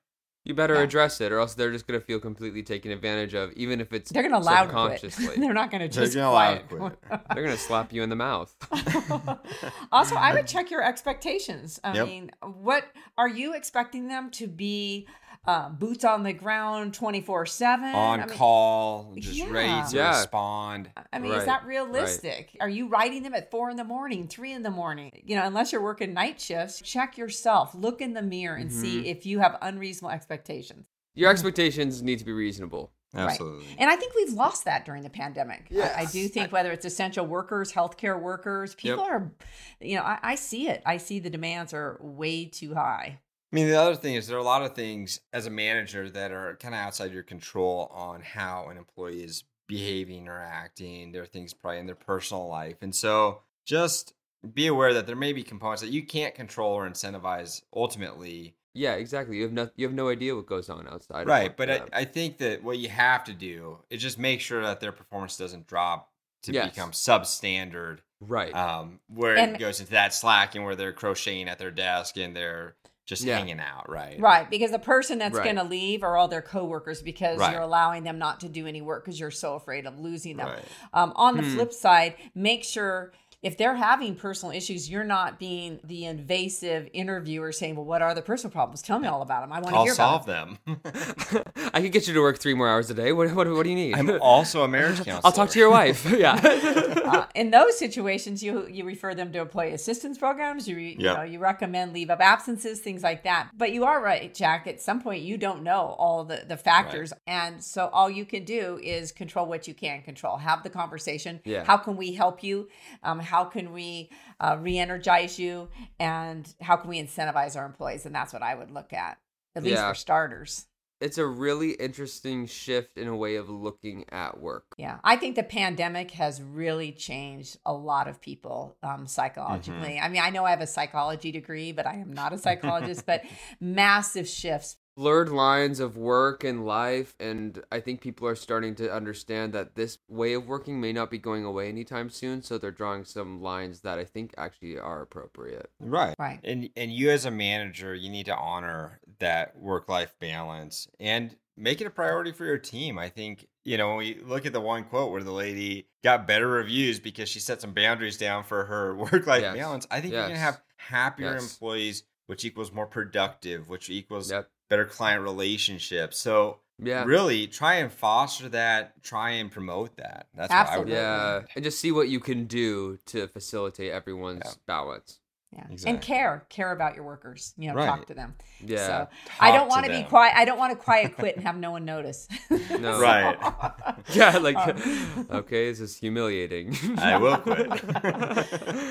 You 0.47 0.55
better 0.55 0.75
Yeah. 0.77 0.83
address 0.83 1.21
it, 1.21 1.33
or 1.33 1.41
else 1.41 1.55
they're 1.55 1.73
just 1.73 1.89
gonna 1.89 2.01
feel 2.01 2.21
completely 2.21 2.63
taken 2.63 2.93
advantage 2.93 3.35
of, 3.35 3.53
even 3.55 3.81
if 3.81 3.93
it's 3.93 4.11
they're 4.13 4.23
going 4.23 4.33
to 4.33 4.39
loud 4.39 4.69
quit. 4.71 5.01
subconsciously. 5.01 5.37
they're 5.41 5.53
not 5.53 5.73
going 5.73 5.83
to 5.89 5.95
They're 5.95 6.05
just 6.05 6.15
gonna 6.17 6.31
loud 6.33 6.69
quiet. 6.69 6.99
they're 7.35 7.43
gonna 7.43 7.57
slap 7.57 7.93
you 7.93 8.05
in 8.05 8.11
the 8.11 8.17
mouth. 8.17 8.55
also, 9.93 10.15
I 10.15 10.33
would 10.35 10.47
check 10.47 10.71
your 10.71 10.83
expectations. 10.85 11.81
I 11.83 11.95
Yep. 11.97 12.07
mean, 12.07 12.31
what 12.43 12.85
are 13.19 13.29
you 13.29 13.55
expecting 13.55 14.07
them 14.09 14.31
to 14.33 14.47
be 14.47 15.07
uh, 15.47 15.69
boots 15.69 16.05
on 16.05 16.23
the 16.23 16.33
ground 16.33 16.95
24 16.95 17.47
7? 17.47 17.85
On 17.95 18.21
I 18.21 18.27
mean, 18.27 18.37
call, 18.37 19.15
just 19.19 19.35
yeah. 19.37 19.51
ready 19.51 19.91
to 19.91 19.97
Yeah. 19.97 20.17
respond. 20.19 20.91
I 21.13 21.19
mean, 21.19 21.33
is 21.33 21.39
Right, 21.39 21.47
that 21.47 21.61
right. 21.61 21.69
realistic? 21.69 22.57
Are 22.61 22.69
you 22.69 22.89
writing 22.89 23.23
them 23.23 23.35
at 23.35 23.51
four 23.51 23.71
in 23.71 23.77
the 23.77 23.85
morning, 23.85 24.27
three 24.29 24.53
in 24.53 24.63
the 24.63 24.71
morning? 24.71 25.11
You 25.25 25.37
know, 25.37 25.45
unless 25.47 25.73
you're 25.73 25.83
working 25.83 26.13
night 26.15 26.41
shifts, 26.41 26.81
check 26.81 27.17
yourself, 27.17 27.75
look 27.75 28.01
in 28.01 28.13
the 28.15 28.23
mirror 28.23 28.57
and 28.57 28.73
see 28.73 28.99
Mm-hmm. 28.99 29.07
if 29.07 29.27
you 29.27 29.39
have 29.41 29.57
unreasonable 29.63 30.11
expectations. 30.15 30.87
Your 31.15 31.31
expectations 31.31 32.03
need 32.03 32.19
to 32.19 32.25
be 32.25 32.33
reasonable. 32.33 32.93
Absolutely. 33.15 33.65
And 33.79 33.89
I 33.89 33.97
think 33.97 34.15
we've 34.15 34.33
lost 34.33 34.67
that 34.67 34.85
during 34.85 35.03
the 35.03 35.09
pandemic. 35.09 35.69
I, 35.75 36.03
I 36.03 36.05
do 36.07 36.29
think 36.29 36.53
whether 36.53 36.71
it's 36.73 36.85
essential 36.85 37.25
workers, 37.25 37.73
healthcare 37.73 38.21
workers, 38.21 38.75
people 38.75 38.99
Yep. 39.05 39.09
are, 39.11 39.33
you 39.81 39.97
know, 39.97 40.03
I, 40.03 40.19
I 40.23 40.35
see 40.35 40.69
it. 40.69 40.83
I 40.85 40.99
see 40.99 41.19
the 41.19 41.31
demands 41.31 41.73
are 41.73 41.99
way 42.03 42.45
too 42.45 42.75
high. 42.75 43.21
I 43.57 43.59
mean, 43.59 43.69
the 43.69 43.81
other 43.81 43.95
thing 43.95 44.17
is 44.17 44.27
there 44.27 44.37
are 44.37 44.41
a 44.41 44.45
lot 44.45 44.61
of 44.67 44.75
things 44.75 45.21
as 45.33 45.47
a 45.47 45.51
manager 45.51 46.11
that 46.11 46.31
are 46.31 46.57
kind 46.61 46.75
of 46.75 46.79
outside 46.81 47.11
your 47.11 47.23
control 47.23 47.91
on 47.91 48.21
how 48.21 48.69
an 48.69 48.77
employee 48.77 49.23
is 49.25 49.45
behaving 49.67 50.29
or 50.29 50.39
acting. 50.39 51.11
There 51.11 51.23
are 51.23 51.27
things 51.27 51.55
probably 51.55 51.79
in 51.81 51.87
their 51.87 51.95
personal 51.95 52.49
life. 52.49 52.77
And 52.83 52.95
so 52.95 53.41
just 53.65 54.13
be 54.53 54.67
aware 54.67 54.93
that 54.93 55.07
there 55.07 55.17
may 55.17 55.33
be 55.33 55.43
components 55.43 55.81
that 55.81 55.89
you 55.89 56.03
can't 56.05 56.35
control 56.35 56.75
or 56.75 56.87
incentivize 56.87 57.63
ultimately. 57.75 58.57
Yeah, 58.75 58.97
exactly. 58.97 59.39
You 59.39 59.45
have 59.45 59.53
no 59.53 59.71
you 59.75 59.87
have 59.87 59.95
no 59.95 60.11
idea 60.11 60.37
what 60.37 60.45
goes 60.45 60.69
on 60.69 60.87
outside. 60.87 61.27
Right. 61.27 61.49
work 61.49 61.57
But 61.57 61.71
I. 61.71 61.81
I 61.95 62.05
think 62.05 62.37
that 62.37 62.63
what 62.63 62.77
you 62.77 62.91
have 62.91 63.25
to 63.25 63.33
do 63.33 63.79
is 63.89 64.03
just 64.03 64.19
make 64.19 64.43
sure 64.43 64.61
that 64.65 64.81
their 64.81 64.93
performance 64.93 65.39
doesn't 65.39 65.67
drop 65.67 66.11
to 66.43 66.53
Yes. 66.53 66.75
become 66.75 66.91
substandard, 66.91 68.01
right. 68.21 68.55
um, 68.55 69.01
where 69.09 69.39
And- 69.39 69.57
it 69.57 69.59
goes 69.59 69.81
into 69.81 69.93
that 69.93 70.13
slacking 70.13 70.63
where 70.63 70.77
they're 70.77 70.93
crocheting 70.93 71.49
at 71.49 71.59
their 71.59 71.71
desk 71.71 72.19
and 72.19 72.37
they're 72.37 72.77
just 73.07 73.23
Yeah. 73.23 73.39
hanging 73.39 73.61
out. 73.61 73.89
Right. 73.89 74.21
Right. 74.21 74.51
Because 74.51 74.73
the 74.73 74.79
person 74.81 75.19
that's 75.19 75.37
Right. 75.37 75.45
going 75.45 75.57
to 75.57 75.63
leave 75.65 76.03
are 76.03 76.17
all 76.17 76.29
their 76.29 76.43
coworkers 76.43 77.01
because 77.01 77.39
Right. 77.39 77.53
you're 77.53 77.63
allowing 77.63 78.03
them 78.03 78.19
not 78.19 78.41
to 78.41 78.49
do 78.49 78.67
any 78.67 78.83
work 78.83 79.05
because 79.05 79.19
you're 79.19 79.31
so 79.31 79.55
afraid 79.55 79.87
of 79.87 79.99
losing 79.99 80.37
them. 80.37 80.49
Right. 80.49 80.65
Um, 80.93 81.13
on 81.17 81.37
the 81.37 81.45
Hmm. 81.45 81.55
flip 81.55 81.73
side, 81.73 82.17
make 82.35 82.65
sure 82.65 83.13
if 83.47 83.57
they're 83.57 83.77
having 83.77 84.17
personal 84.17 84.53
issues, 84.53 84.91
you're 84.91 85.05
not 85.05 85.39
being 85.39 85.79
the 85.85 86.05
invasive 86.07 86.89
interviewer 86.93 87.53
saying, 87.53 87.77
"Well, 87.77 87.85
what 87.85 88.03
are 88.03 88.13
the 88.13 88.21
personal 88.21 88.51
problems? 88.51 88.83
Tell 88.83 88.99
me 88.99 89.07
all 89.07 89.23
about 89.23 89.43
them. 89.43 89.53
I 89.53 89.61
want 89.61 89.69
to 89.75 89.79
I'll 89.79 89.85
hear 89.85 89.95
solve 89.95 90.25
about 90.29 90.57
them." 90.65 90.81
them. 90.83 91.43
I 91.73 91.81
could 91.81 91.93
get 91.93 92.09
you 92.09 92.15
to 92.15 92.21
work 92.21 92.39
three 92.39 92.55
more 92.55 92.69
hours 92.69 92.91
a 92.91 92.95
day. 92.95 93.13
What 93.13 93.33
what, 93.35 93.49
what 93.49 93.63
do 93.63 93.71
you 93.71 93.77
need? 93.77 93.95
I'm 93.95 94.11
also 94.21 94.65
a 94.65 94.69
marriage 94.69 94.97
counselor. 94.97 95.21
I'll 95.25 95.31
talk 95.31 95.51
to 95.51 95.59
your 95.61 95.71
wife. 95.71 96.05
yeah. 96.11 96.41
Uh, 96.43 97.27
in 97.37 97.53
those 97.53 97.79
situations, 97.79 98.43
you 98.43 98.67
you 98.67 98.85
refer 98.85 99.15
them 99.15 99.33
to 99.33 99.39
employee 99.43 99.73
assistance 99.73 100.19
programs. 100.19 100.67
You 100.67 100.75
re, 100.77 100.89
you 100.99 101.07
Yep. 101.07 101.17
know 101.17 101.23
you 101.23 101.39
recommend 101.39 101.93
leave 101.93 102.11
of 102.11 102.21
absences, 102.21 102.81
things 102.81 103.05
like 103.05 103.23
that. 103.23 103.51
But 103.57 103.71
you 103.73 103.85
are 103.85 104.03
right, 104.03 104.35
Jack. 104.35 104.67
At 104.67 104.81
some 104.81 105.01
point, 105.01 105.23
you 105.23 105.37
don't 105.37 105.63
know 105.63 105.95
all 105.99 106.25
the 106.25 106.43
the 106.49 106.57
factors, 106.57 107.13
and 107.29 107.63
so 107.63 107.87
all 107.93 108.11
you 108.11 108.25
can 108.25 108.45
do 108.45 108.81
is 108.83 109.13
control 109.13 109.47
what 109.47 109.69
you 109.69 109.75
can 109.75 110.03
control. 110.03 110.37
Have 110.39 110.65
the 110.65 110.71
conversation. 110.71 111.41
Yeah. 111.45 111.63
How 111.65 111.77
can 111.77 111.97
we 111.97 112.13
help 112.13 112.43
you? 112.43 112.69
Um, 113.05 113.21
how 113.21 113.36
can 113.45 113.73
we 113.73 114.11
uh, 114.41 114.57
re-energize 114.61 115.39
you? 115.39 115.69
And 116.01 116.53
how 116.61 116.77
can 116.77 116.91
we 116.91 117.01
incentivize 117.03 117.57
our 117.57 117.67
employees? 117.67 118.07
And 118.07 118.15
that's 118.15 118.33
what 118.33 118.43
I 118.43 118.55
would 118.55 118.71
look 118.71 118.93
at, 118.93 119.19
at 119.55 119.63
least 119.63 119.77
Yeah. 119.77 119.89
for 119.89 119.95
starters. 119.95 120.67
it's 120.99 121.19
a 121.19 121.27
really 121.27 121.73
interesting 121.73 122.47
shift 122.47 122.97
in 122.97 123.07
a 123.07 123.15
way 123.15 123.37
of 123.37 123.51
looking 123.51 124.07
at 124.11 124.41
work. 124.41 124.65
Yeah, 124.79 124.99
I 125.05 125.17
think 125.17 125.37
the 125.37 125.43
pandemic 125.43 126.13
has 126.13 126.41
really 126.41 126.91
changed 126.91 127.59
a 127.67 127.73
lot 127.75 128.09
of 128.09 128.19
people 128.23 128.79
um, 128.83 129.07
psychologically. 129.07 129.99
I 129.99 130.09
mean, 130.09 130.23
I 130.23 130.31
know 130.31 130.47
I 130.47 130.51
have 130.51 130.63
a 130.63 130.67
psychology 130.67 131.33
degree, 131.33 131.73
but 131.73 131.87
I 131.87 131.97
am 131.97 132.15
not 132.15 132.33
a 132.33 132.39
psychologist. 132.47 133.05
but 133.05 133.25
massive 133.61 134.27
shifts. 134.27 134.77
Blurred 134.97 135.29
lines 135.29 135.79
of 135.79 135.99
work 135.99 136.43
and 136.43 136.65
life, 136.65 137.15
and 137.21 137.63
I 137.71 137.81
think 137.81 138.01
people 138.01 138.27
are 138.27 138.35
starting 138.35 138.75
to 138.77 138.91
understand 138.91 139.53
that 139.53 139.75
this 139.75 139.99
way 140.09 140.33
of 140.33 140.47
working 140.49 140.81
may 140.81 140.91
not 140.95 141.11
be 141.11 141.19
going 141.19 141.45
away 141.45 141.69
anytime 141.69 142.09
soon. 142.09 142.43
So 142.43 142.57
they're 142.57 142.71
drawing 142.71 143.05
some 143.05 143.43
lines 143.43 143.81
that 143.83 143.99
I 143.99 144.05
think 144.05 144.33
actually 144.39 144.79
are 144.79 145.03
appropriate. 145.03 145.71
Right. 145.81 146.15
Right. 146.19 146.41
And 146.43 146.71
and 146.77 146.91
you 146.91 147.11
as 147.11 147.27
a 147.27 147.31
manager, 147.31 147.95
you 147.95 148.09
need 148.09 148.25
to 148.27 148.35
honor 148.35 148.99
that 149.19 149.59
work 149.59 149.91
life 149.91 150.15
balance 150.19 150.89
and 150.99 151.37
make 151.59 151.83
it 151.83 151.87
a 151.87 151.91
priority 151.91 152.33
for 152.33 152.47
your 152.47 152.57
team. 152.57 152.99
I 152.99 153.11
think, 153.11 153.47
you 153.65 153.77
know, 153.77 153.89
when 153.89 153.99
we 153.99 154.21
look 154.25 154.47
at 154.47 154.55
the 154.55 154.63
one 154.63 154.85
quote 154.85 155.13
where 155.13 155.23
the 155.23 155.31
lady 155.31 155.89
got 156.03 156.27
better 156.27 156.49
reviews 156.49 157.01
because 157.01 157.29
she 157.29 157.39
set 157.41 157.61
some 157.61 157.75
boundaries 157.75 158.17
down 158.17 158.45
for 158.45 158.65
her 158.65 158.95
work 159.13 159.27
life 159.27 159.43
Yes. 159.43 159.57
balance, 159.57 159.87
I 159.91 160.01
think 160.01 160.15
you're 160.15 160.23
gonna 160.23 160.39
have 160.39 160.63
happier 160.79 161.33
Yes. 161.35 161.43
employees, 161.53 162.05
which 162.29 162.47
equals 162.47 162.73
more 162.73 162.87
productive, 162.87 163.69
which 163.69 163.91
equals 163.91 164.31
Yep. 164.31 164.49
Better 164.69 164.85
client 164.85 165.23
relationships. 165.23 166.19
So 166.19 166.59
Yeah. 166.79 167.05
really 167.05 167.47
try 167.47 167.75
and 167.77 167.91
foster 167.93 168.49
that, 168.51 169.03
try 169.03 169.31
and 169.31 169.51
promote 169.51 169.97
that. 169.97 170.27
That's 170.35 170.51
what 170.51 170.57
I 170.57 170.79
would 170.79 170.89
Absolutely. 170.89 170.93
Yeah. 170.95 171.41
And 171.55 171.65
just 171.65 171.81
see 171.81 171.93
what 171.93 172.09
you 172.09 172.21
can 172.21 172.45
do 172.47 172.99
to 173.07 173.29
facilitate 173.29 173.93
everyone's 173.93 174.43
Yeah. 174.45 174.53
balance. 174.67 175.21
Yeah, 175.53 175.63
Exactly. 175.71 175.91
and 175.91 176.03
care, 176.03 176.45
care 176.51 176.73
about 176.73 176.97
your 176.97 177.05
workers. 177.05 177.55
You 177.57 177.69
know, 177.69 177.77
Right. 177.77 177.87
talk 177.87 178.07
to 178.07 178.15
them. 178.15 178.35
Yeah. 178.61 178.87
So 178.87 179.09
I 179.41 179.53
don't 179.53 179.69
want 179.69 179.87
to 179.87 179.93
be 179.93 180.03
quiet. 180.03 180.35
I 180.37 180.45
don't 180.45 180.59
want 180.59 180.77
to 180.77 180.85
quiet 180.85 181.17
quit 181.17 181.37
and 181.37 181.47
have 181.47 181.57
no 181.57 181.71
one 181.71 181.85
notice. 181.87 182.29
No. 182.79 183.01
Right. 183.01 183.39
Yeah, 184.13 184.37
like 184.39 184.57
Um, 184.57 185.27
okay, 185.31 185.71
this 185.71 185.81
is 185.81 185.97
humiliating. 185.97 186.77
I 186.99 187.17
will 187.17 187.39
quit. 187.39 187.73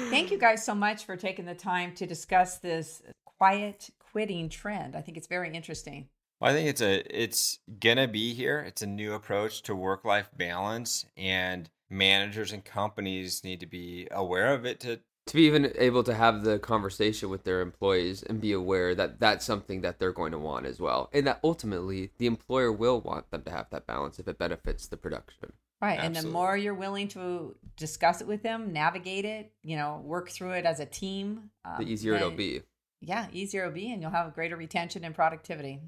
Thank 0.09 0.31
you 0.31 0.37
guys 0.39 0.65
so 0.65 0.73
much 0.73 1.05
for 1.05 1.15
taking 1.15 1.45
the 1.45 1.53
time 1.55 1.93
to 1.95 2.05
discuss 2.07 2.57
this 2.57 3.03
quiet 3.37 3.89
quitting 4.15 4.47
trend. 4.47 4.95
I 4.95 5.01
think 5.01 5.17
it's 5.17 5.27
very 5.27 5.53
interesting. 5.53 6.07
Well, 6.39 6.49
I 6.49 6.53
think 6.53 6.69
it's 6.69 6.79
a 6.79 7.03
it's 7.23 7.59
gonna 7.81 8.07
be 8.07 8.33
here. 8.33 8.63
It's 8.65 8.81
a 8.81 8.87
new 8.87 9.11
approach 9.11 9.61
to 9.63 9.75
work 9.75 10.05
life 10.05 10.29
balance, 10.37 11.05
and 11.17 11.69
managers 11.89 12.53
and 12.53 12.63
companies 12.63 13.43
need 13.43 13.59
to 13.59 13.65
be 13.65 14.07
aware 14.11 14.53
of 14.53 14.65
it. 14.65 14.79
To 14.81 15.01
to 15.25 15.33
be 15.33 15.45
even 15.47 15.73
able 15.77 16.03
to 16.03 16.13
have 16.13 16.45
the 16.45 16.59
conversation 16.59 17.29
with 17.29 17.43
their 17.43 17.59
employees 17.59 18.23
and 18.23 18.39
be 18.39 18.53
aware 18.53 18.95
that 18.95 19.19
that's 19.19 19.43
something 19.43 19.81
that 19.81 19.99
they're 19.99 20.13
going 20.13 20.31
to 20.31 20.39
want 20.39 20.65
as 20.65 20.79
well 20.79 21.09
and 21.11 21.25
that 21.25 21.39
ultimately 21.43 22.11
the 22.19 22.27
employer 22.27 22.71
will 22.71 23.01
want 23.01 23.31
them 23.31 23.41
to 23.41 23.49
have 23.49 23.67
that 23.71 23.87
balance 23.87 24.19
if 24.19 24.27
it 24.27 24.37
benefits 24.37 24.85
the 24.85 24.97
production 24.97 25.51
Right. 25.81 25.99
And 25.99 26.15
the 26.15 26.23
more 26.23 26.55
you're 26.55 26.73
willing 26.73 27.09
to 27.09 27.55
discuss 27.75 28.21
it 28.21 28.27
with 28.27 28.41
them, 28.41 28.71
navigate 28.71 29.25
it, 29.25 29.51
you 29.61 29.75
know, 29.75 30.01
work 30.03 30.29
through 30.29 30.51
it 30.51 30.65
as 30.65 30.79
a 30.79 30.85
team, 30.85 31.51
um, 31.65 31.75
the 31.77 31.91
easier 31.91 32.15
it'll 32.15 32.31
be 32.31 32.61
Yeah, 33.05 33.27
easier 33.31 33.65
it'll 33.65 33.73
be, 33.73 33.91
and 33.91 34.01
you'll 34.01 34.11
have 34.11 34.33
greater 34.33 34.55
retention 34.57 35.03
and 35.03 35.13
productivity. 35.13 35.79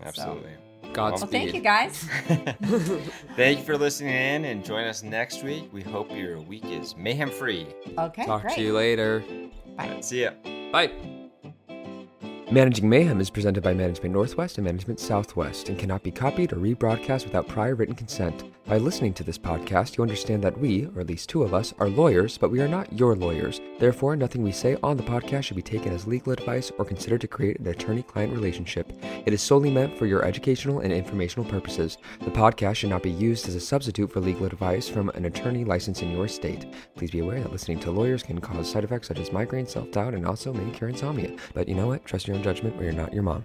Absolutely. 0.00 0.52
Godspeed. 0.92 1.20
Well, 1.20 1.30
thank 1.30 1.54
you 1.54 1.60
guys. 1.60 1.98
Thank 3.36 3.58
you 3.60 3.64
for 3.64 3.78
listening 3.78 4.14
in 4.14 4.44
and 4.44 4.64
join 4.64 4.84
us 4.84 5.02
next 5.02 5.42
week. 5.42 5.72
We 5.72 5.82
hope 5.82 6.10
your 6.14 6.40
week 6.40 6.64
is 6.64 6.96
mayhem 6.96 7.30
free. 7.30 7.66
Okay, 7.98 8.26
Talk 8.26 8.42
great. 8.42 8.56
to 8.56 8.62
you 8.62 8.72
later. 8.74 9.22
Bye. 9.76 10.00
See 10.00 10.22
ya. 10.24 10.32
Bye. 10.72 11.21
Managing 12.52 12.86
Mayhem 12.86 13.18
is 13.18 13.30
presented 13.30 13.62
by 13.62 13.72
Management 13.72 14.12
Northwest 14.12 14.58
and 14.58 14.66
Management 14.66 15.00
Southwest 15.00 15.70
and 15.70 15.78
cannot 15.78 16.02
be 16.02 16.10
copied 16.10 16.52
or 16.52 16.56
rebroadcast 16.56 17.24
without 17.24 17.48
prior 17.48 17.74
written 17.74 17.94
consent. 17.94 18.44
By 18.66 18.76
listening 18.76 19.14
to 19.14 19.24
this 19.24 19.38
podcast, 19.38 19.96
you 19.96 20.02
understand 20.02 20.44
that 20.44 20.56
we, 20.58 20.86
or 20.94 21.00
at 21.00 21.08
least 21.08 21.28
two 21.28 21.42
of 21.42 21.52
us, 21.52 21.74
are 21.78 21.88
lawyers, 21.88 22.38
but 22.38 22.50
we 22.50 22.60
are 22.60 22.68
not 22.68 22.92
your 22.92 23.16
lawyers. 23.16 23.60
Therefore, 23.78 24.16
nothing 24.16 24.42
we 24.42 24.52
say 24.52 24.76
on 24.82 24.96
the 24.96 25.02
podcast 25.02 25.44
should 25.44 25.56
be 25.56 25.62
taken 25.62 25.92
as 25.92 26.06
legal 26.06 26.32
advice 26.32 26.70
or 26.78 26.84
considered 26.84 27.22
to 27.22 27.26
create 27.28 27.58
an 27.58 27.66
attorney 27.66 28.02
client 28.02 28.32
relationship. 28.32 28.92
It 29.26 29.32
is 29.32 29.42
solely 29.42 29.70
meant 29.70 29.98
for 29.98 30.06
your 30.06 30.24
educational 30.24 30.80
and 30.80 30.92
informational 30.92 31.48
purposes. 31.50 31.98
The 32.20 32.30
podcast 32.30 32.76
should 32.76 32.90
not 32.90 33.02
be 33.02 33.10
used 33.10 33.48
as 33.48 33.54
a 33.54 33.60
substitute 33.60 34.12
for 34.12 34.20
legal 34.20 34.46
advice 34.46 34.88
from 34.88 35.08
an 35.10 35.24
attorney 35.24 35.64
licensed 35.64 36.02
in 36.02 36.12
your 36.12 36.28
state. 36.28 36.66
Please 36.96 37.10
be 37.10 37.20
aware 37.20 37.40
that 37.40 37.52
listening 37.52 37.80
to 37.80 37.90
lawyers 37.90 38.22
can 38.22 38.40
cause 38.40 38.70
side 38.70 38.84
effects 38.84 39.08
such 39.08 39.18
as 39.18 39.32
migraine, 39.32 39.66
self 39.66 39.90
doubt, 39.90 40.14
and 40.14 40.26
also 40.26 40.52
may 40.52 40.70
cure 40.70 40.90
insomnia. 40.90 41.34
But 41.54 41.66
you 41.66 41.74
know 41.74 41.88
what? 41.88 42.04
Trust 42.04 42.28
your 42.28 42.36
judgment 42.42 42.76
where 42.76 42.84
you're 42.84 42.92
not 42.92 43.12
your 43.14 43.22
mom. 43.22 43.44